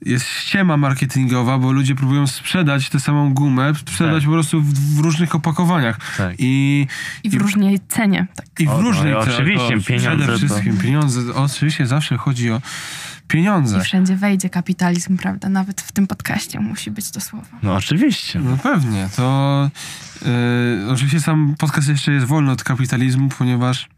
jest 0.06 0.25
ściema 0.27 0.77
marketingowa, 0.77 1.58
bo 1.58 1.71
ludzie 1.71 1.95
próbują 1.95 2.27
sprzedać 2.27 2.89
tę 2.89 2.99
samą 2.99 3.34
gumę, 3.34 3.73
sprzedać 3.75 4.15
Tak. 4.15 4.23
po 4.25 4.32
prostu 4.32 4.62
w, 4.62 4.73
w 4.95 4.99
różnych 4.99 5.36
opakowaniach. 5.36 5.97
Tak. 6.17 6.36
I, 6.39 6.88
I 7.23 7.30
w 7.30 7.34
I- 7.34 7.39
różnej 7.39 7.80
cenie. 7.88 8.27
Tak. 8.36 8.45
i 8.60 8.65
w 8.65 8.69
O, 8.69 8.77
no 8.77 8.82
różnych 8.82 9.13
i 9.13 9.15
oczywiście, 9.15 9.77
to 9.80 9.84
pieniądze 9.86 10.17
Przede 10.23 10.32
to- 10.32 10.38
wszystkim 10.38 10.77
pieniądze. 10.77 11.34
Oczywiście 11.36 11.88
zawsze 11.88 12.17
chodzi 12.17 12.51
o 12.51 12.62
pieniądze. 13.32 13.78
I 13.78 13.82
wszędzie 13.82 14.15
wejdzie 14.15 14.50
kapitalizm, 14.50 15.17
prawda? 15.17 15.50
Nawet 15.50 15.82
w 15.82 15.91
tym 15.91 16.08
podcaście 16.08 16.60
musi 16.60 16.91
być 16.91 17.12
to 17.12 17.22
słowo. 17.22 17.48
No 17.63 17.74
oczywiście. 17.76 18.39
No 18.39 18.58
pewnie, 18.58 19.10
to 19.15 19.70
yy, 20.22 20.91
oczywiście 20.91 21.20
sam 21.22 21.56
podcast 21.58 21.88
jeszcze 21.88 22.12
jest 22.12 22.26
wolny 22.26 22.52
od 22.52 22.63
kapitalizmu, 22.63 23.30
ponieważ 23.30 23.89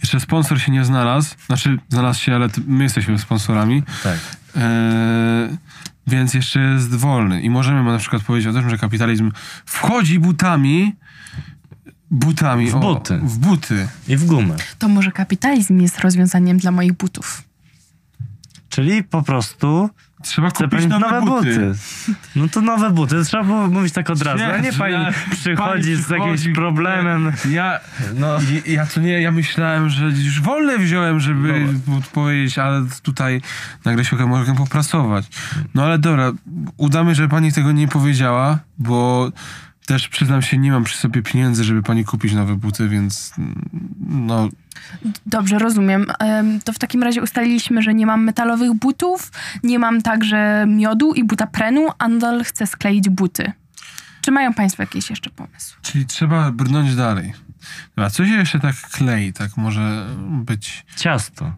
jeszcze 0.00 0.20
sponsor 0.20 0.60
się 0.60 0.72
nie 0.72 0.84
znalazł, 0.84 1.34
znaczy 1.46 1.78
znalazł 1.88 2.20
się, 2.20 2.34
ale 2.34 2.48
my 2.66 2.84
jesteśmy 2.84 3.18
sponsorami, 3.18 3.82
Tak. 4.02 4.18
yy, 4.56 4.62
więc 6.06 6.34
jeszcze 6.34 6.60
jest 6.60 6.94
wolny 6.94 7.40
i 7.42 7.50
możemy 7.50 7.92
na 7.92 7.98
przykład 7.98 8.22
powiedzieć 8.22 8.48
o 8.48 8.52
tym, 8.52 8.70
że 8.70 8.78
kapitalizm 8.78 9.32
wchodzi 9.66 10.18
butami, 10.18 10.94
butami, 12.10 12.70
W 12.70 12.74
o, 12.74 12.80
buty. 12.80 13.18
w 13.22 13.38
buty. 13.38 13.88
I 14.08 14.16
w 14.16 14.24
gumę. 14.26 14.56
To 14.78 14.88
może 14.88 15.12
kapitalizm 15.12 15.80
jest 15.80 16.00
rozwiązaniem 16.00 16.58
dla 16.58 16.70
moich 16.70 16.92
butów. 16.92 17.42
Czyli 18.76 19.04
po 19.04 19.22
prostu 19.22 19.90
Trzeba 20.22 20.50
kupić 20.50 20.86
nowe, 20.86 20.98
nowe 21.10 21.20
buty. 21.26 21.48
buty. 21.54 21.74
No 22.36 22.48
to 22.48 22.60
nowe 22.60 22.90
buty. 22.90 23.24
Trzeba 23.24 23.44
było 23.44 23.66
mówić 23.66 23.92
tak 23.94 24.10
od 24.10 24.22
razu. 24.22 24.38
Nie, 24.38 24.54
a 24.54 24.58
nie 24.58 24.72
pani 24.72 24.92
ja- 24.94 25.12
przychodzi 25.30 25.96
z 25.96 26.10
jakimś 26.10 26.48
problemem. 26.54 27.32
Ja, 27.50 27.80
No. 28.14 28.38
I- 28.66 28.72
Ja 28.72 28.86
to 28.86 29.00
nie, 29.00 29.20
ja 29.22 29.32
myślałem, 29.32 29.88
że 29.90 30.04
już 30.04 30.40
wolne 30.40 30.78
wziąłem, 30.78 31.20
żeby 31.20 31.66
odpowiedzieć, 31.98 32.58
ale 32.58 32.86
tutaj 33.02 33.40
nagle 33.84 34.04
się 34.04 34.16
mogę 34.16 34.54
popracować. 34.54 35.26
No 35.74 35.84
ale 35.84 35.98
dobra, 35.98 36.32
udamy, 36.76 37.14
że 37.14 37.28
pani 37.28 37.52
tego 37.52 37.72
nie 37.72 37.88
powiedziała, 37.88 38.58
bo 38.78 39.30
też 39.86 40.08
przyznam 40.08 40.42
się, 40.42 40.58
nie 40.58 40.70
mam 40.72 40.84
przy 40.84 40.98
sobie 40.98 41.22
pieniędzy, 41.22 41.64
żeby 41.64 41.82
pani 41.82 42.04
kupić 42.04 42.32
nowe 42.32 42.54
buty, 42.56 42.88
więc 42.88 43.32
mm, 43.38 43.68
no 44.08 44.48
Dobrze, 45.26 45.58
rozumiem. 45.58 46.06
Em, 46.18 46.60
To 46.60 46.72
w 46.72 46.78
takim 46.78 47.02
razie 47.02 47.22
ustaliliśmy, 47.22 47.82
że 47.82 47.94
nie 47.94 48.06
mam 48.06 48.24
metalowych 48.24 48.74
butów, 48.74 49.32
nie 49.62 49.78
mam 49.78 50.02
także 50.02 50.64
miodu 50.68 51.12
i 51.14 51.24
butaprenu, 51.24 51.86
a 51.98 52.08
nadal 52.08 52.44
chcę 52.44 52.66
skleić 52.66 53.08
buty. 53.08 53.52
Czy 54.20 54.30
mają 54.30 54.54
Państwo 54.54 54.82
jakiś 54.82 55.10
jeszcze 55.10 55.30
pomysł? 55.30 55.76
Czyli 55.82 56.06
trzeba 56.06 56.52
brnąć 56.52 56.94
dalej. 56.94 57.32
Dobra, 57.96 58.10
co 58.10 58.26
się 58.26 58.32
jeszcze 58.32 58.60
tak 58.60 58.76
klei, 58.76 59.32
tak 59.32 59.56
może 59.56 60.06
być... 60.28 60.86
Ciasto. 60.96 61.52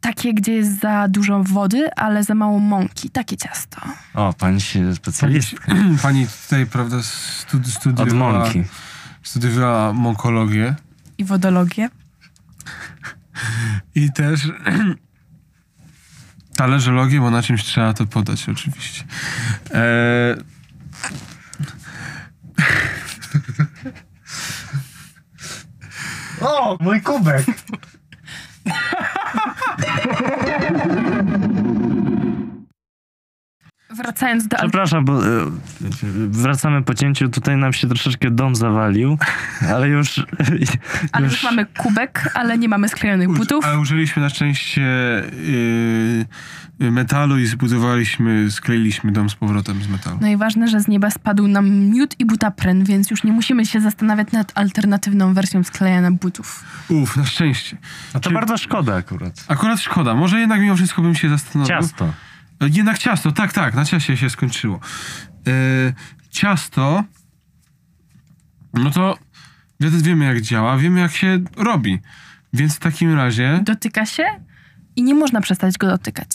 Takie, 0.00 0.34
gdzie 0.34 0.52
jest 0.52 0.80
za 0.80 1.08
dużo 1.08 1.42
wody, 1.44 1.90
ale 1.96 2.24
za 2.24 2.34
mało 2.34 2.58
mąki. 2.58 3.10
Takie 3.10 3.36
ciasto. 3.36 3.80
O, 4.14 4.32
pani 4.38 4.60
się 4.60 4.94
specjalistka. 4.94 5.72
Pani 6.02 6.26
tutaj, 6.44 6.66
prawda, 6.66 6.96
studi- 6.96 7.60
Od 7.66 7.72
studiowała, 7.72 8.38
mąki. 8.38 8.64
studiowała 9.22 9.92
mąkologię. 9.92 10.74
I 11.18 11.24
wodologię. 11.24 11.88
I 13.94 14.12
też 14.12 14.48
talerzologię, 16.56 17.20
bo 17.20 17.30
na 17.30 17.42
czymś 17.42 17.64
trzeba 17.64 17.94
to 17.94 18.06
podać 18.06 18.48
oczywiście. 18.48 19.04
E... 19.70 20.36
O, 26.40 26.76
mój 26.80 27.02
kubek. 27.02 27.46
Wracając 33.94 34.48
do... 34.48 34.56
Przepraszam, 34.56 35.04
bo 35.04 35.26
e, 35.26 35.50
wracamy 36.28 36.82
po 36.82 36.94
cięciu. 36.94 37.28
Tutaj 37.28 37.56
nam 37.56 37.72
się 37.72 37.88
troszeczkę 37.88 38.30
dom 38.30 38.56
zawalił, 38.56 39.18
ale 39.74 39.88
już... 39.88 40.26
Ale 41.12 41.26
już 41.26 41.42
mamy 41.42 41.66
kubek, 41.66 42.30
ale 42.34 42.58
nie 42.58 42.68
mamy 42.68 42.88
sklejonych 42.88 43.28
butów. 43.28 43.64
Ale 43.64 43.78
użyliśmy 43.78 44.22
na 44.22 44.28
szczęście 44.28 44.80
yy, 46.78 46.90
metalu 46.90 47.38
i 47.38 47.46
zbudowaliśmy, 47.46 48.50
skleiliśmy 48.50 49.12
dom 49.12 49.30
z 49.30 49.34
powrotem 49.34 49.82
z 49.82 49.88
metalu. 49.88 50.18
No 50.20 50.28
i 50.28 50.36
ważne, 50.36 50.68
że 50.68 50.80
z 50.80 50.88
nieba 50.88 51.10
spadł 51.10 51.48
nam 51.48 51.70
miód 51.70 52.20
i 52.20 52.24
butapren, 52.24 52.84
więc 52.84 53.10
już 53.10 53.24
nie 53.24 53.32
musimy 53.32 53.66
się 53.66 53.80
zastanawiać 53.80 54.32
nad 54.32 54.52
alternatywną 54.54 55.34
wersją 55.34 55.64
sklejania 55.64 56.10
butów. 56.10 56.64
Uf, 56.88 57.16
na 57.16 57.24
szczęście. 57.24 57.76
A 58.14 58.20
to 58.20 58.28
Czy- 58.28 58.34
bardzo 58.34 58.58
szkoda 58.58 58.94
akurat. 58.94 59.44
Akurat 59.48 59.80
szkoda. 59.80 60.14
Może 60.14 60.40
jednak 60.40 60.60
mimo 60.60 60.76
wszystko 60.76 61.02
bym 61.02 61.14
się 61.14 61.28
zastanowił. 61.28 61.76
Ciasto. 61.76 62.12
Jednak 62.60 62.98
ciasto, 62.98 63.32
tak, 63.32 63.52
tak, 63.52 63.74
na 63.74 63.84
ciaście 63.84 64.16
się 64.16 64.30
skończyło. 64.30 64.80
E, 65.46 65.50
ciasto, 66.30 67.04
no 68.74 68.90
to 68.90 69.18
wiemy 69.80 70.24
jak 70.24 70.40
działa, 70.40 70.76
wiemy 70.78 71.00
jak 71.00 71.12
się 71.12 71.38
robi. 71.56 72.00
Więc 72.52 72.76
w 72.76 72.78
takim 72.78 73.14
razie, 73.14 73.60
Dotyka 73.64 74.06
się 74.06 74.24
i 74.96 75.02
nie 75.02 75.14
można 75.14 75.40
przestać 75.40 75.78
go 75.78 75.86
dotykać, 75.86 76.28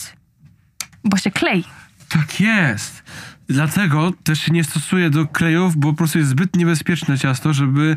bo 1.04 1.16
się 1.16 1.30
klei. 1.30 1.64
tak 2.08 2.40
jest. 2.40 3.02
Dlatego 3.48 4.12
też 4.24 4.40
się 4.40 4.52
nie 4.52 4.64
stosuję 4.64 5.10
do 5.10 5.26
klejów, 5.26 5.76
bo 5.76 5.90
po 5.90 5.96
prostu 5.96 6.18
jest 6.18 6.30
zbyt 6.30 6.56
niebezpieczne 6.56 7.18
ciasto, 7.18 7.52
żeby 7.52 7.96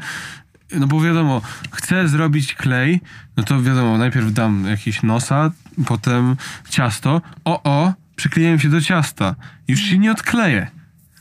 no 0.79 0.87
bo 0.87 1.01
wiadomo, 1.01 1.41
chcę 1.71 2.07
zrobić 2.07 2.53
klej, 2.53 3.01
no 3.37 3.43
to 3.43 3.61
wiadomo, 3.61 3.97
najpierw 3.97 4.33
dam 4.33 4.65
jakieś 4.65 5.03
nosa, 5.03 5.51
potem 5.85 6.35
ciasto. 6.69 7.21
O, 7.45 7.63
o, 7.63 7.93
przykleiłem 8.15 8.59
się 8.59 8.69
do 8.69 8.81
ciasta. 8.81 9.35
Już 9.67 9.79
się 9.79 9.97
nie 9.97 10.11
odkleję. 10.11 10.67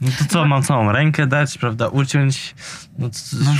No 0.00 0.08
to 0.18 0.24
co, 0.24 0.44
mam 0.44 0.62
całą 0.62 0.92
rękę 0.92 1.26
dać, 1.26 1.58
prawda, 1.58 1.88
uciąć? 1.88 2.54
No, 2.98 3.08
to, 3.08 3.14
No, 3.44 3.52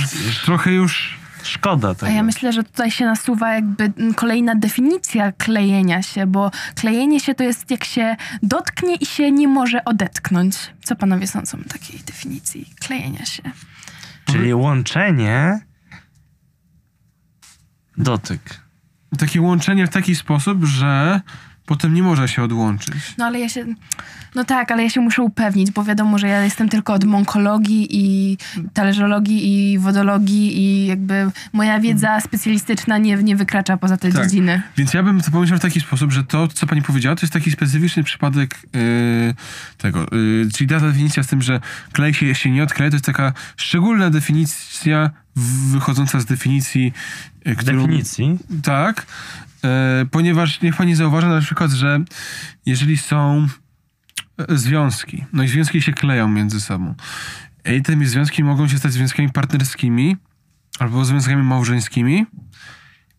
trochę 0.45 0.71
już... 0.71 1.19
szkoda 1.43 1.89
A 1.89 1.95
tego. 1.95 2.11
ja 2.11 2.23
myślę, 2.23 2.53
że 2.53 2.63
tutaj 2.63 2.91
się 2.91 3.05
nasuwa 3.05 3.53
jakby 3.53 3.93
kolejna 4.15 4.55
definicja 4.55 5.31
klejenia 5.31 6.01
się, 6.01 6.27
bo 6.27 6.51
klejenie 6.75 7.19
się 7.19 7.35
to 7.35 7.43
jest 7.43 7.71
jak 7.71 7.83
się 7.83 8.15
dotknie 8.43 8.95
i 8.95 9.05
się 9.05 9.31
nie 9.31 9.47
może 9.47 9.85
odetknąć. 9.85 10.55
Co 10.83 10.95
panowie 10.95 11.27
sądzą 11.27 11.57
o 11.57 11.69
takiej 11.69 11.99
definicji 11.99 12.69
klejenia 12.79 13.25
się? 13.25 13.43
Czyli 14.25 14.53
łączenie, 14.53 15.59
dotyk. 17.97 18.61
Takie 19.17 19.41
łączenie 19.41 19.87
w 19.87 19.89
taki 19.89 20.15
sposób, 20.15 20.63
że 20.65 21.21
potem 21.65 21.93
nie 21.93 22.03
może 22.03 22.27
się 22.27 22.43
odłączyć. 22.43 23.15
No 23.17 23.25
ale 23.25 23.39
ja 23.39 23.49
się. 23.49 23.65
No 24.35 24.43
tak, 24.43 24.71
ale 24.71 24.83
ja 24.83 24.89
się 24.89 25.01
muszę 25.01 25.21
upewnić, 25.21 25.71
bo 25.71 25.83
wiadomo, 25.83 26.17
że 26.17 26.27
ja 26.27 26.43
jestem 26.43 26.69
tylko 26.69 26.93
od 26.93 27.03
monkologii 27.03 27.87
i 27.91 28.37
talerzologii 28.73 29.71
i 29.71 29.79
wodologii 29.79 30.57
i 30.61 30.87
jakby 30.87 31.31
moja 31.53 31.79
wiedza 31.79 32.21
specjalistyczna 32.21 32.97
nie, 32.97 33.15
nie 33.15 33.35
wykracza 33.35 33.77
poza 33.77 33.97
te 33.97 34.11
Tak. 34.11 34.23
dziedziny. 34.23 34.61
Więc 34.77 34.93
ja 34.93 35.03
bym 35.03 35.21
to 35.21 35.31
pomyślał 35.31 35.59
w 35.59 35.61
taki 35.61 35.79
sposób, 35.81 36.11
że 36.11 36.23
to, 36.23 36.47
co 36.47 36.67
pani 36.67 36.81
powiedziała, 36.81 37.15
to 37.15 37.21
jest 37.21 37.33
taki 37.33 37.51
specyficzny 37.51 38.03
przypadek 38.03 38.59
yy, 38.73 39.33
tego. 39.77 40.05
Yy, 40.11 40.49
czyli 40.53 40.69
ta 40.69 40.79
definicja 40.79 41.23
z 41.23 41.27
tym, 41.27 41.41
że 41.41 41.59
klej 41.91 42.13
się, 42.13 42.35
się 42.35 42.51
nie 42.51 42.63
odkleja, 42.63 42.91
to 42.91 42.95
jest 42.95 43.05
taka 43.05 43.33
szczególna 43.57 44.09
definicja 44.09 45.09
wychodząca 45.71 46.19
z 46.19 46.25
definicji, 46.25 46.93
yy, 47.45 47.55
którą... 47.55 47.77
Definicji. 47.81 48.37
Tak, 48.63 48.99
e, 48.99 49.03
ponieważ 50.11 50.61
niech 50.61 50.75
pani 50.75 50.95
zauważy 50.95 51.27
na 51.27 51.41
przykład, 51.41 51.71
że 51.71 51.99
jeżeli 52.65 52.97
są 52.97 53.47
e, 54.37 54.57
związki, 54.57 55.25
no 55.33 55.43
i 55.43 55.47
związki 55.47 55.81
się 55.81 55.93
kleją 55.93 56.27
między 56.27 56.61
sobą. 56.61 56.95
I 57.77 57.81
te 57.81 58.05
związki 58.05 58.43
mogą 58.43 58.67
się 58.67 58.77
stać 58.77 58.93
związkami 58.93 59.29
partnerskimi 59.29 60.17
albo 60.79 61.05
związkami 61.05 61.43
małżeńskimi 61.43 62.25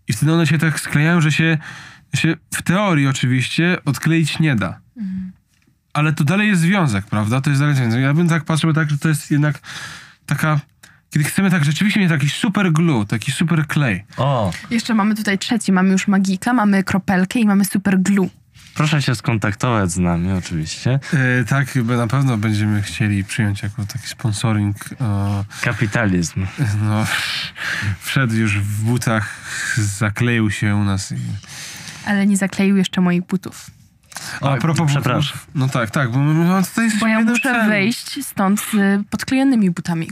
i 0.08 0.12
wtedy 0.12 0.32
one 0.32 0.46
się 0.46 0.58
tak 0.58 0.80
sklejają, 0.80 1.20
że 1.20 1.32
się, 1.32 1.58
się 2.14 2.36
w 2.54 2.62
teorii 2.62 3.06
oczywiście 3.06 3.78
odkleić 3.84 4.38
nie 4.38 4.56
da. 4.56 4.80
Ale 5.92 6.12
to 6.12 6.24
dalej 6.24 6.48
jest 6.48 6.60
związek, 6.60 7.04
prawda? 7.06 7.40
To 7.40 7.50
jest 7.50 7.62
dalej 7.62 7.76
związek. 7.76 8.00
Ja 8.00 8.14
bym 8.14 8.28
tak 8.28 8.44
patrzył 8.44 8.72
tak, 8.72 8.90
że 8.90 8.98
to 8.98 9.08
jest 9.08 9.30
jednak 9.30 9.60
taka... 10.26 10.60
Kiedy 11.14 11.24
chcemy 11.28 11.50
tak 11.50 11.64
rzeczywiście 11.64 12.00
mieć 12.00 12.08
taki 12.08 12.28
super 12.28 12.72
glue, 12.72 13.06
taki 13.06 13.32
super 13.32 13.66
klej, 13.66 14.04
O, 14.16 14.52
Jeszcze 14.70 14.94
mamy 14.94 15.14
tutaj 15.14 15.38
trzeci, 15.38 15.72
mamy 15.72 15.92
już 15.92 16.08
magika, 16.08 16.52
mamy 16.52 16.84
kropelkę 16.84 17.38
i 17.38 17.46
mamy 17.46 17.64
super 17.64 18.00
glue. 18.00 18.28
proszę 18.74 19.02
się 19.02 19.14
skontaktować 19.14 19.90
z 19.92 19.98
nami 19.98 20.32
oczywiście. 20.32 21.00
E, 21.40 21.44
tak, 21.44 21.74
na 21.76 22.06
pewno 22.06 22.36
będziemy 22.36 22.82
chcieli 22.82 23.24
przyjąć 23.24 23.62
jako 23.62 23.86
taki 23.86 24.06
sponsoring. 24.08 24.76
E, 25.00 25.44
Kapitalizm. 25.62 26.46
no, 26.82 27.06
wszedł 28.00 28.34
już 28.34 28.58
w 28.60 28.82
butach, 28.84 29.36
zakleił 29.76 30.50
się 30.50 30.76
u 30.76 30.84
nas. 30.84 31.12
I... 31.12 31.16
Ale 32.06 32.26
nie 32.26 32.36
zakleił 32.36 32.76
jeszcze 32.76 33.00
moich 33.00 33.26
butów. 33.26 33.70
A, 34.40 34.50
Oj, 34.50 34.60
propos 34.60 34.90
przepraszam. 34.90 35.38
butów, 35.38 35.48
No 35.54 35.68
tak, 35.68 35.90
tak, 35.90 36.10
bo 36.10 36.18
tutaj 36.62 36.90
Bo 37.00 37.06
ja 37.06 37.20
muszę 37.20 37.66
wyjść 37.68 38.24
stąd 38.26 38.60
z 38.60 39.06
podklejonymi 39.10 39.70
butami. 39.70 40.08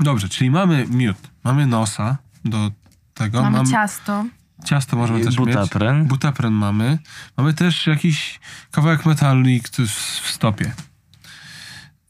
Dobrze, 0.00 0.28
czyli 0.28 0.50
mamy 0.50 0.86
miód, 0.86 1.16
mamy 1.44 1.66
nosa 1.66 2.16
do 2.44 2.70
tego. 3.14 3.42
Mamy 3.42 3.56
mam- 3.56 3.66
ciasto. 3.66 4.24
Ciasto 4.64 4.96
możemy 4.96 5.20
I 5.20 5.24
też 5.24 5.36
butapren. 5.36 5.98
mieć. 6.00 6.08
Butapren 6.08 6.52
mamy. 6.52 6.98
Mamy 7.36 7.54
też 7.54 7.86
jakiś 7.86 8.40
kawałek 8.70 9.06
metalu 9.06 9.48
i 9.48 9.60
który 9.60 9.88
w 9.88 9.92
w 10.26 10.30
stopie. 10.30 10.72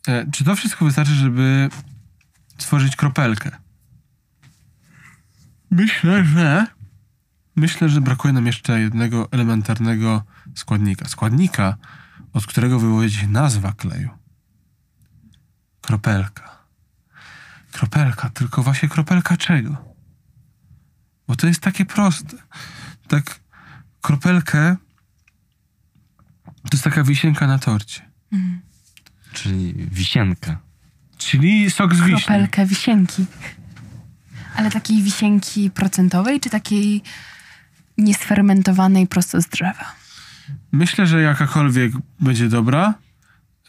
E, 0.09 0.31
czy 0.31 0.45
to 0.45 0.57
wszystko 0.57 0.85
wystarczy, 0.85 1.15
żeby 1.15 1.69
stworzyć 2.59 2.97
kropelkę? 2.97 3.51
Myślę, 5.71 6.25
że 6.25 6.67
myślę, 7.57 7.89
że 7.89 8.01
brakuje 8.01 8.33
nam 8.33 8.47
jeszcze 8.47 8.81
jednego 8.81 9.29
elementarnego 9.33 10.23
składnika. 10.55 11.09
Składnika, 11.09 11.77
od 12.33 12.47
którego 12.47 12.81
wywodzi 12.81 13.17
się 13.17 13.29
nazwa 13.29 13.73
kleju. 13.73 14.09
Kropelka. 15.81 16.56
Kropelka, 17.77 18.31
tylko 18.31 18.63
właśnie 18.63 18.89
kropelka 18.89 19.37
czego? 19.37 19.95
Bo 21.29 21.37
to 21.37 21.47
jest 21.47 21.61
takie 21.61 21.85
proste. 21.85 22.37
Tak, 23.09 23.41
kropelkę 24.01 24.77
to 26.45 26.71
jest 26.73 26.85
taka 26.85 27.05
wisienka 27.05 27.47
na 27.47 27.59
torcie. 27.59 28.11
Czyli 29.33 29.75
wisienka. 29.75 30.59
Czyli 31.19 31.71
sok 31.71 31.95
z 31.95 32.01
wiśni. 32.01 32.23
Kropelkę 32.23 32.67
wisienki. 32.67 33.27
Ale 34.55 34.71
takiej 34.71 35.03
wisienki 35.03 35.71
procentowej, 35.71 36.41
czy 36.41 36.51
takiej 36.51 37.03
niesfermentowanej 37.99 39.07
prosto 39.07 39.41
z 39.41 39.47
drzewa? 39.47 39.95
Myślę, 40.73 41.07
że 41.07 41.23
jakakolwiek 41.23 41.93
będzie 42.21 42.49
dobra, 42.49 42.95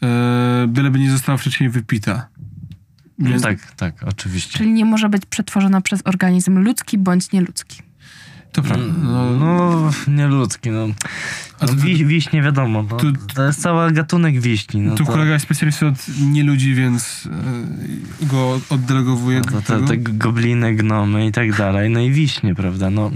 e, 0.02 0.66
byleby 0.68 0.98
nie 0.98 1.10
została 1.10 1.38
wcześniej 1.38 1.70
wypita. 1.70 2.28
Więc 3.18 3.42
Tak, 3.42 3.72
tak, 3.72 3.94
oczywiście. 4.08 4.58
Czyli 4.58 4.70
nie 4.72 4.84
może 4.84 5.08
być 5.08 5.22
przetworzona 5.26 5.80
przez 5.80 6.02
organizm 6.04 6.58
ludzki 6.58 6.98
bądź 6.98 7.32
nieludzki. 7.32 7.82
To 8.52 8.62
prawda. 8.62 8.84
No, 9.02 9.30
No, 9.30 9.90
nieludzki, 10.08 10.70
no. 10.70 10.86
No 11.62 11.68
wi, 11.76 12.06
wiśnie 12.06 12.42
wiadomo, 12.42 12.82
no, 12.90 12.96
tu- 12.96 13.12
to 13.34 13.46
jest 13.46 13.62
cały 13.62 13.92
gatunek 13.92 14.40
wiśni. 14.40 14.80
No 14.80 14.94
tu 14.94 15.04
to, 15.04 15.12
kolega 15.12 15.32
jest 15.32 15.44
specjalistą 15.44 15.86
od 15.86 15.94
nieludzi, 16.20 16.74
więc 16.74 17.28
e, 18.22 18.26
go 18.26 18.60
oddelegowuję 18.70 19.38
no 19.40 19.44
to 19.44 19.50
do 19.50 19.60
te, 19.60 19.66
tego. 19.66 19.86
te 19.86 19.96
gobliny, 19.96 20.74
gnomy 20.74 21.26
i 21.26 21.32
tak 21.32 21.56
dalej, 21.56 21.90
no 21.90 22.00
i 22.00 22.10
wiśnie, 22.10 22.54
prawda, 22.54 22.90
no. 22.90 23.10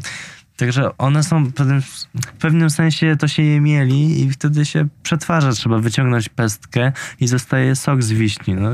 Także 0.57 0.97
one 0.99 1.23
są 1.23 1.45
w 1.45 1.53
pewnym, 1.53 1.83
w 2.27 2.33
pewnym 2.39 2.71
sensie 2.71 3.17
to 3.19 3.29
się 3.29 3.43
je 3.43 3.61
mieli 3.61 4.23
i 4.23 4.31
wtedy 4.31 4.65
się 4.65 4.89
przetwarza. 5.03 5.53
Trzeba 5.53 5.79
wyciągnąć 5.79 6.29
pestkę 6.29 6.93
i 7.21 7.27
zostaje 7.27 7.77
sok 7.77 8.03
z 8.03 8.13
wiśni. 8.13 8.55
No, 8.55 8.71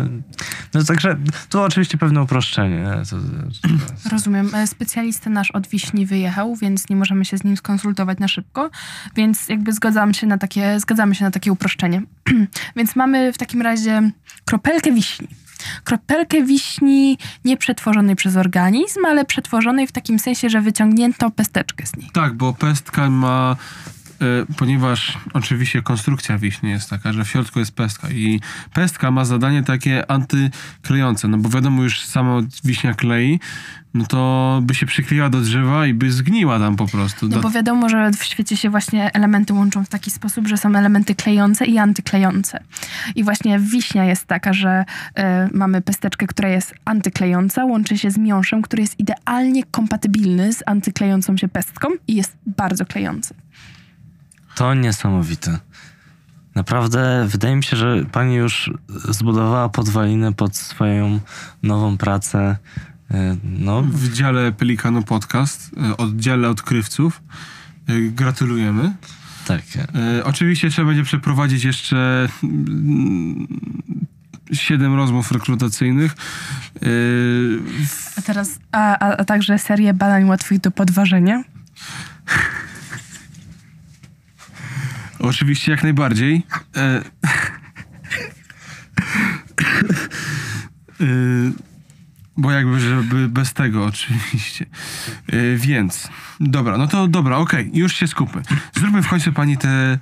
no 0.75 0.85
także 0.85 1.17
to 1.49 1.65
oczywiście 1.65 1.99
pewne 1.99 2.23
uproszczenie. 2.23 2.77
nie? 2.77 3.05
To, 3.11 3.17
to, 4.03 4.11
Rozumiem. 4.11 4.55
E, 4.55 4.67
Specjalista 4.67 5.31
nasz 5.31 5.51
od 5.51 5.67
wiśni 5.67 6.07
wyjechał, 6.07 6.57
więc 6.57 6.89
nie 6.89 6.97
możemy 6.97 7.25
się 7.25 7.39
z 7.39 7.45
nim 7.45 7.57
skonsultować 7.57 8.19
na 8.19 8.29
szybko, 8.29 8.71
więc 9.17 9.49
jakby 9.49 9.73
zgadzam 9.73 10.15
się 10.15 10.27
na 10.27 10.39
takie, 10.39 10.81
zgadzamy 10.81 11.15
się 11.15 11.25
na 11.25 11.31
takie 11.31 11.53
uproszczenie. 11.53 12.03
więc 12.77 12.97
mamy 12.97 13.33
w 13.33 13.39
takim 13.39 13.63
razie 13.63 14.11
kropelkę 14.45 14.93
wiśni. 14.93 15.29
Kropelkę 15.85 16.43
wiśni 16.43 17.19
nie 17.45 17.57
przetworzonej 17.57 18.17
przez 18.17 18.37
organizm, 18.37 19.05
ale 19.07 19.25
przetworzonej 19.25 19.87
w 19.87 19.93
takim 19.93 20.19
sensie, 20.19 20.51
że 20.51 20.61
wyciągnięto 20.61 21.31
pesteczkę 21.31 21.87
z 21.87 21.97
niej. 21.97 22.11
Tak, 22.13 22.35
bo 22.35 22.53
pestka 22.53 23.11
ma, 23.11 23.57
ponieważ 24.57 25.19
oczywiście 25.33 25.83
konstrukcja 25.83 26.39
wiśni 26.39 26.71
jest 26.71 26.91
taka, 26.91 27.13
że 27.13 27.25
w 27.25 27.29
środku 27.29 27.59
jest 27.59 27.73
pestka 27.73 28.11
i 28.11 28.41
pestka 28.75 29.11
ma 29.11 29.25
zadanie 29.25 29.63
takie 29.63 30.11
antyklejące, 30.11 31.29
no 31.29 31.39
bo 31.39 31.49
wiadomo 31.49 31.83
już 31.83 32.01
sama 32.01 32.41
wiśnia 32.65 32.95
klei, 32.95 33.41
no 33.95 34.07
to 34.07 34.61
by 34.63 34.75
się 34.75 34.87
przykleiła 34.87 35.31
do 35.31 35.41
drzewa 35.41 35.87
i 35.87 35.95
by 35.95 36.13
zgniła 36.13 36.59
tam 36.59 36.77
po 36.77 36.87
prostu. 36.87 37.29
No 37.29 37.41
bo 37.41 37.51
wiadomo, 37.51 37.89
że 37.89 38.11
w 38.11 38.25
świecie 38.25 38.57
się 38.57 38.71
właśnie 38.71 39.13
elementy 39.13 39.55
łączą 39.55 39.85
w 39.85 39.89
taki 39.89 40.11
sposób, 40.11 40.49
że 40.49 40.57
są 40.57 40.77
elementy 40.77 41.15
klejące 41.15 41.67
i 41.67 41.79
antyklejące. 41.79 42.61
I 43.15 43.25
właśnie 43.25 43.59
wiśnia 43.59 44.05
jest 44.05 44.27
taka, 44.27 44.53
że 44.53 44.85
y, 45.19 45.23
mamy 45.53 45.81
pesteczkę, 45.81 46.27
która 46.27 46.49
jest 46.49 46.75
antyklejąca, 46.85 47.65
łączy 47.65 47.99
się 47.99 48.11
z 48.11 48.19
miąższem, 48.19 48.63
który 48.63 48.83
jest 48.83 49.01
idealnie 49.01 49.65
kompatybilny 49.65 50.53
z 50.53 50.63
antyklejącą 50.67 51.37
się 51.37 51.49
pestką 51.49 51.89
i 52.09 52.15
jest 52.15 52.37
bardzo 52.47 52.87
klejący. 52.87 53.35
To 54.59 54.75
niesamowite. 54.75 55.59
Naprawdę 56.55 57.27
wydaje 57.29 57.57
mi 57.57 57.65
się, 57.65 57.77
że 57.77 58.05
pani 58.13 58.35
już 58.35 58.73
zbudowała 58.89 59.69
podwaliny 59.69 60.33
pod 60.33 60.57
swoją 60.57 61.21
nową 61.63 61.97
pracę. 61.99 62.57
E, 63.11 63.37
No, 63.45 63.83
w 63.83 64.13
dziale 64.13 64.53
Pelikanu 64.53 65.03
Podcast, 65.03 65.71
e, 65.91 65.97
oddziale 65.97 66.49
odkrywców. 66.49 67.23
E, 67.89 68.01
Gratulujemy. 68.01 68.93
tak. 69.47 69.63
Oczywiście 70.25 70.71
trzeba 70.71 70.89
będzie 70.89 71.05
przeprowadzić 71.05 71.65
jeszcze 71.65 72.29
mm, 72.43 73.47
siedem 74.53 74.95
rozmów 74.95 75.33
rekrutacyjnych. 75.33 76.13
A 78.17 78.23
teraz, 78.23 78.59
a, 78.73 78.99
a, 78.99 79.17
a 79.17 79.25
także 79.25 79.59
serię 79.59 79.95
badań 79.95 80.25
łatwych 80.25 80.61
do 80.61 80.71
podważenia. 80.71 81.43
Oczywiście 85.29 85.73
jak 85.73 85.83
najbardziej. 85.83 86.43
E, 86.77 86.81
e, 91.01 91.05
bo 92.37 92.51
jakby, 92.51 92.81
żeby 92.81 93.29
bez 93.29 93.53
tego 93.53 93.85
oczywiście. 93.85 94.67
Yy, 95.33 95.57
więc, 95.57 96.09
dobra, 96.41 96.79
no 96.79 96.89
to 96.89 97.09
dobra, 97.09 97.37
okej, 97.37 97.71
już 97.75 97.95
się 97.95 98.07
skupmy. 98.07 98.43
Zróbmy 98.75 99.03
w 99.03 99.09
końcu 99.09 99.33
pani 99.33 99.57
te 99.57 99.99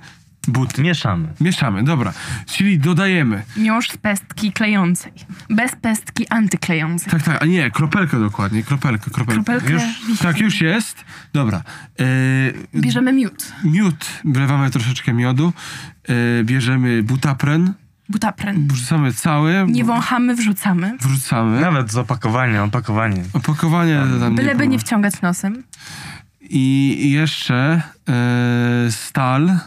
buty. 0.47 0.81
Mieszamy. 0.81 1.27
Mieszamy, 1.41 1.83
dobra. 1.83 2.13
Czyli 2.45 2.79
dodajemy. 2.79 3.43
Już 3.57 3.89
z 3.89 3.97
pestki 3.97 4.51
klejącej. 4.51 5.11
Bez 5.49 5.71
pestki 5.75 6.27
antyklejącej. 6.27 7.11
Tak, 7.11 7.23
tak, 7.23 7.43
a 7.43 7.45
nie, 7.45 7.71
kropelkę 7.71 8.19
dokładnie, 8.19 8.63
kropelkę, 8.63 9.11
kropelkę. 9.11 9.43
Kropelkę 9.43 9.73
Już? 9.73 9.83
wisi. 10.07 10.23
Tak, 10.23 10.39
już 10.39 10.61
jest. 10.61 11.05
Dobra. 11.33 11.61
Yy, 11.99 12.81
Bierzemy 12.81 13.13
miód. 13.13 13.53
miód, 13.63 14.05
wlewamy 14.25 14.69
troszeczkę 14.71 15.13
miodu. 15.13 15.53
Yy, 16.07 16.15
bierzemy 16.43 17.03
butapren, 17.03 17.73
Butapren. 18.09 18.67
wrzucamy 18.67 19.13
cały. 19.13 19.65
Nie 19.67 19.83
wąchamy, 19.83 20.35
wrzucamy. 20.35 20.97
Wrzucamy. 21.01 21.61
Nawet 21.61 21.91
z 21.91 21.97
opakowania, 21.97 22.63
opakowanie. 22.63 23.23
Opakowanie 23.33 24.03
tam 24.19 24.35
Byleby 24.35 24.63
nie 24.63 24.69
było. 24.77 24.79
wciągać 24.79 25.21
nosem. 25.21 25.63
I 26.49 27.11
jeszcze 27.11 27.81
e, 28.09 28.91
stal, 28.91 29.59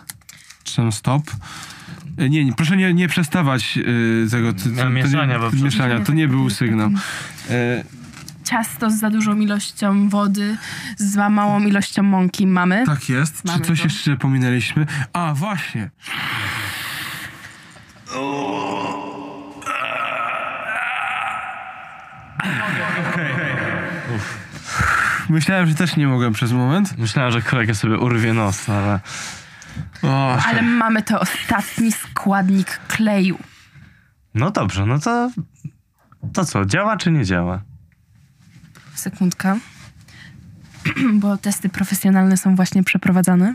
stop. 0.90 1.22
E, 2.18 2.28
Nie, 2.28 2.44
nie, 2.44 2.52
proszę 2.52 2.76
nie, 2.76 2.94
nie 2.94 3.08
przestawać 3.08 3.78
e, 4.26 4.30
tego 4.30 4.52
ty, 4.52 4.68
No, 4.68 4.90
mieszania, 4.90 5.38
bo 5.38 5.50
nie, 5.50 5.62
mieszania. 5.62 6.00
To 6.00 6.12
nie 6.12 6.28
był 6.28 6.50
sygnał. 6.50 6.90
E, 7.50 7.84
Ciasto 8.44 8.90
z 8.90 8.94
za 8.94 9.10
dużą 9.10 9.38
ilością 9.38 10.08
wody, 10.08 10.56
z 10.96 11.12
za 11.12 11.30
małą 11.30 11.60
ilością 11.60 12.02
mąki 12.02 12.46
mamy. 12.46 12.86
tak 12.86 13.08
jest. 13.08 13.44
Mamy 13.44 13.58
czy 13.60 13.64
coś 13.66 13.78
to. 13.78 13.84
jeszcze 13.84 14.16
pominęliśmy? 14.16 14.86
A, 15.12 15.34
właśnie. 15.34 15.90
Myślałem, 25.28 25.66
że 25.68 25.74
też 25.74 25.96
nie 25.96 26.06
mogłem 26.06 26.32
przez 26.32 26.52
moment. 26.52 26.98
Myślałem, 26.98 27.32
że 27.32 27.42
kolega 27.42 27.74
sobie 27.74 27.98
urwie 27.98 28.32
nos, 28.34 28.68
ale... 28.68 29.00
O, 30.02 30.36
Ale 30.36 30.62
mamy 30.62 31.02
to 31.02 31.20
ostatni 31.20 31.92
składnik 31.92 32.80
kleju. 32.88 33.38
No 34.34 34.50
dobrze, 34.50 34.86
no 34.86 34.98
to... 34.98 35.30
To 36.32 36.44
co, 36.44 36.64
działa 36.64 36.96
czy 36.96 37.10
nie 37.10 37.24
działa? 37.24 37.62
Sekundka. 38.94 39.56
Bo 41.20 41.36
testy 41.36 41.68
profesjonalne 41.68 42.36
są 42.36 42.56
właśnie 42.56 42.82
przeprowadzane. 42.82 43.54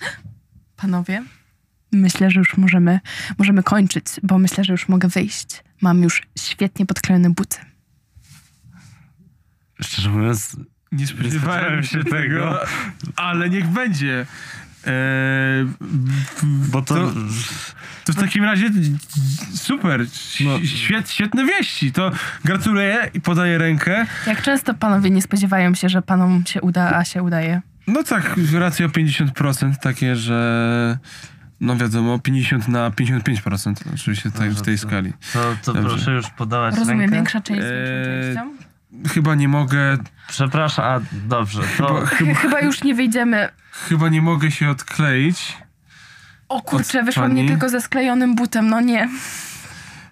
Panowie, 0.76 1.24
myślę, 1.92 2.30
że 2.30 2.38
już 2.40 2.56
możemy, 2.56 3.00
możemy 3.38 3.62
kończyć, 3.62 4.06
bo 4.22 4.38
myślę, 4.38 4.64
że 4.64 4.72
już 4.72 4.88
mogę 4.88 5.08
wyjść. 5.08 5.64
Mam 5.80 6.02
już 6.02 6.22
świetnie 6.38 6.86
podklejone 6.86 7.30
buty. 7.30 7.58
Szczerze 9.80 10.10
mówiąc, 10.10 10.56
Nie 10.94 11.06
spodziewałem 11.06 11.82
się 11.82 12.04
tego, 12.04 12.60
ale 13.16 13.50
niech 13.50 13.66
będzie. 13.66 14.26
Eee, 14.86 15.66
bo 16.42 16.82
to... 16.82 16.94
To- 16.94 17.12
to 18.04 18.12
w 18.12 18.16
takim 18.16 18.44
razie 18.44 18.70
super, 19.54 20.00
No. 20.40 20.58
Świet, 20.64 21.10
świetne 21.10 21.44
wieści. 21.44 21.92
To 21.92 22.10
gratuluję 22.44 23.10
i 23.14 23.20
podaję 23.20 23.58
rękę. 23.58 24.06
Jak 24.26 24.42
często 24.42 24.74
panowie 24.74 25.10
nie 25.10 25.22
spodziewają 25.22 25.74
się, 25.74 25.88
że 25.88 26.02
panom 26.02 26.42
się 26.46 26.60
uda, 26.60 26.96
a 26.96 27.04
się 27.04 27.22
udaje? 27.22 27.60
No 27.86 28.02
tak, 28.02 28.34
rację 28.52 28.86
o 28.86 28.88
50% 28.88 29.76
takie, 29.76 30.16
że 30.16 30.98
no 31.60 31.76
wiadomo, 31.76 32.18
50 32.18 32.68
na 32.68 32.90
55% 32.90 33.74
oczywiście 33.94 34.30
tak 34.30 34.50
w 34.50 34.62
tej 34.62 34.78
skali. 34.78 35.12
To, 35.32 35.56
to 35.62 35.74
proszę 35.74 36.10
już 36.12 36.30
podawać 36.30 36.76
Rozumiem, 36.76 37.00
rękę. 37.00 37.14
większa 37.16 37.40
część 37.40 37.60
z 37.62 37.64
większą 37.64 38.44
częścią? 38.44 38.63
Chyba 39.08 39.34
nie 39.34 39.48
mogę, 39.48 39.98
Przepraszam, 40.28 40.84
a 40.84 41.00
dobrze, 41.28 41.62
to... 41.78 41.86
chyba, 41.94 42.06
chyba, 42.06 42.34
Chyba 42.34 42.60
już 42.60 42.84
nie 42.84 42.94
wyjdziemy. 42.94 43.48
chyba 43.88 44.08
nie 44.08 44.22
mogę 44.22 44.50
się 44.50 44.70
odkleić. 44.70 45.56
O 46.48 46.62
kurczę, 46.62 47.00
Od 47.00 47.06
wyszło 47.06 47.28
mnie 47.28 47.48
tylko 47.48 47.68
ze 47.68 47.80
sklejonym 47.80 48.34
butem, 48.34 48.68
no 48.68 48.80
nie. 48.80 49.08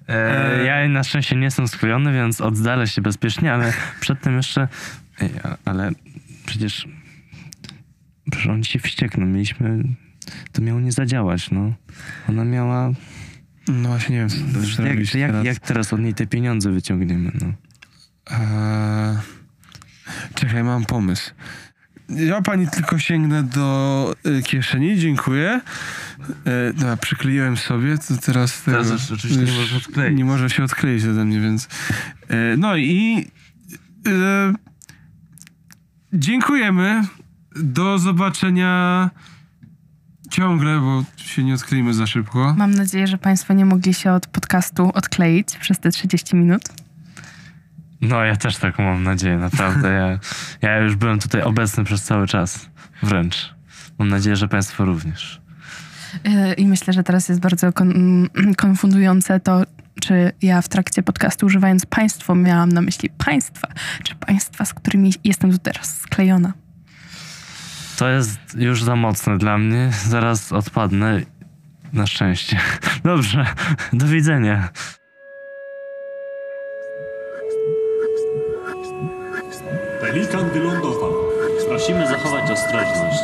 E, 0.08 0.64
ja 0.64 0.88
na 0.88 1.04
szczęście 1.04 1.36
nie 1.36 1.44
jestem 1.44 1.68
sklejony, 1.68 2.12
więc 2.12 2.40
oddalę 2.40 2.86
się 2.86 3.02
bezpiecznie, 3.02 3.52
ale 3.52 3.72
przedtem 4.00 4.36
jeszcze... 4.36 4.68
Ej, 5.20 5.30
ale 5.64 5.90
przecież... 6.46 6.88
Przecież 8.30 8.46
oni 8.48 8.64
się 8.64 8.78
wściekną. 8.78 9.26
Mieliśmy... 9.26 9.82
To 10.52 10.62
miało 10.62 10.80
nie 10.80 10.92
zadziałać, 10.92 11.50
no. 11.50 11.72
Ona 12.28 12.44
miała... 12.44 12.90
No 13.68 13.88
właśnie 13.88 14.14
nie 14.14 14.20
wiem, 14.20 14.28
co 14.28 14.36
Jak, 14.58 14.66
zrobić 14.66 15.14
jak, 15.14 15.30
teraz. 15.30 15.44
jak 15.46 15.58
teraz 15.58 15.92
od 15.92 16.00
niej 16.00 16.14
te 16.14 16.26
pieniądze 16.26 16.70
wyciągniemy, 16.70 17.30
no? 17.40 17.52
Eee, 18.30 19.16
czekaj, 20.34 20.64
mam 20.64 20.84
pomysł. 20.84 21.30
Ja 22.08 22.42
pani 22.42 22.68
tylko 22.68 22.98
sięgnę 22.98 23.42
do 23.42 24.14
y, 24.26 24.42
kieszeni, 24.42 24.98
dziękuję. 24.98 25.60
E, 26.44 26.72
dobra, 26.72 26.96
przykleiłem 26.96 27.56
sobie, 27.56 27.98
to 27.98 28.16
teraz... 28.16 28.62
Teraz 28.62 28.86
tego- 28.86 28.94
już 28.94 29.10
oczywiście 29.12 29.44
nie 29.44 29.58
można 29.60 29.76
odkleić. 29.76 30.16
Nie 30.16 30.24
może 30.24 30.50
się 30.50 30.64
odkleić 30.64 31.04
ode 31.04 31.24
mnie, 31.24 31.40
więc... 31.40 31.68
E, 32.28 32.56
no 32.56 32.76
i... 32.76 33.26
E, 34.06 34.52
dziękujemy. 36.12 37.04
Do 37.56 37.98
zobaczenia 37.98 39.10
ciągle, 40.30 40.80
bo 40.80 41.04
się 41.16 41.44
nie 41.44 41.54
odkleimy 41.54 41.94
za 41.94 42.06
szybko. 42.06 42.54
Mam 42.58 42.70
nadzieję, 42.74 43.06
że 43.06 43.18
Państwo 43.18 43.54
nie 43.54 43.64
mogli 43.64 43.94
się 43.94 44.12
od 44.12 44.26
podcastu 44.26 44.90
odkleić 44.94 45.56
przez 45.60 45.78
te 45.78 45.90
30 45.90 46.36
minut. 46.36 46.62
No, 48.02 48.24
ja 48.24 48.36
też 48.36 48.56
taką 48.56 48.82
mam 48.82 49.02
nadzieję, 49.02 49.38
naprawdę. 49.38 49.92
Ja, 49.92 50.18
ja 50.68 50.78
już 50.78 50.96
byłem 50.96 51.18
tutaj 51.18 51.42
obecny 51.42 51.84
przez 51.84 52.02
cały 52.02 52.26
czas. 52.26 52.68
Wręcz. 53.02 53.54
Mam 53.98 54.08
nadzieję, 54.08 54.36
że 54.36 54.48
Państwo 54.48 54.84
również. 54.84 55.40
Yy, 56.24 56.52
I 56.52 56.66
myślę, 56.66 56.92
że 56.92 57.02
teraz 57.02 57.28
jest 57.28 57.40
bardzo 57.40 57.72
kon- 57.72 57.90
mm, 58.36 58.54
konfundujące 58.54 59.40
to, 59.40 59.62
czy 60.00 60.32
ja 60.42 60.62
w 60.62 60.68
trakcie 60.68 61.02
podcastu 61.02 61.46
używając 61.46 61.86
państwo 61.86 62.34
miałam 62.34 62.68
na 62.68 62.80
myśli 62.80 63.10
państwa, 63.10 63.68
czy 64.02 64.14
państwa, 64.14 64.64
z 64.64 64.74
którymi 64.74 65.14
jestem 65.24 65.52
tu 65.52 65.58
teraz 65.58 66.00
sklejona. 66.00 66.52
To 67.96 68.08
jest 68.08 68.38
już 68.56 68.82
za 68.82 68.96
mocne 68.96 69.38
dla 69.38 69.58
mnie. 69.58 69.90
Zaraz 70.06 70.52
odpadnę. 70.52 71.20
Na 71.92 72.06
szczęście. 72.06 72.60
Dobrze. 73.04 73.46
Do 73.92 74.06
widzenia. 74.06 74.68
Pelikan 80.12 80.50
wylądował. 80.50 81.12
Prosimy 81.68 82.06
zachować 82.06 82.50
ostrożność. 82.50 83.22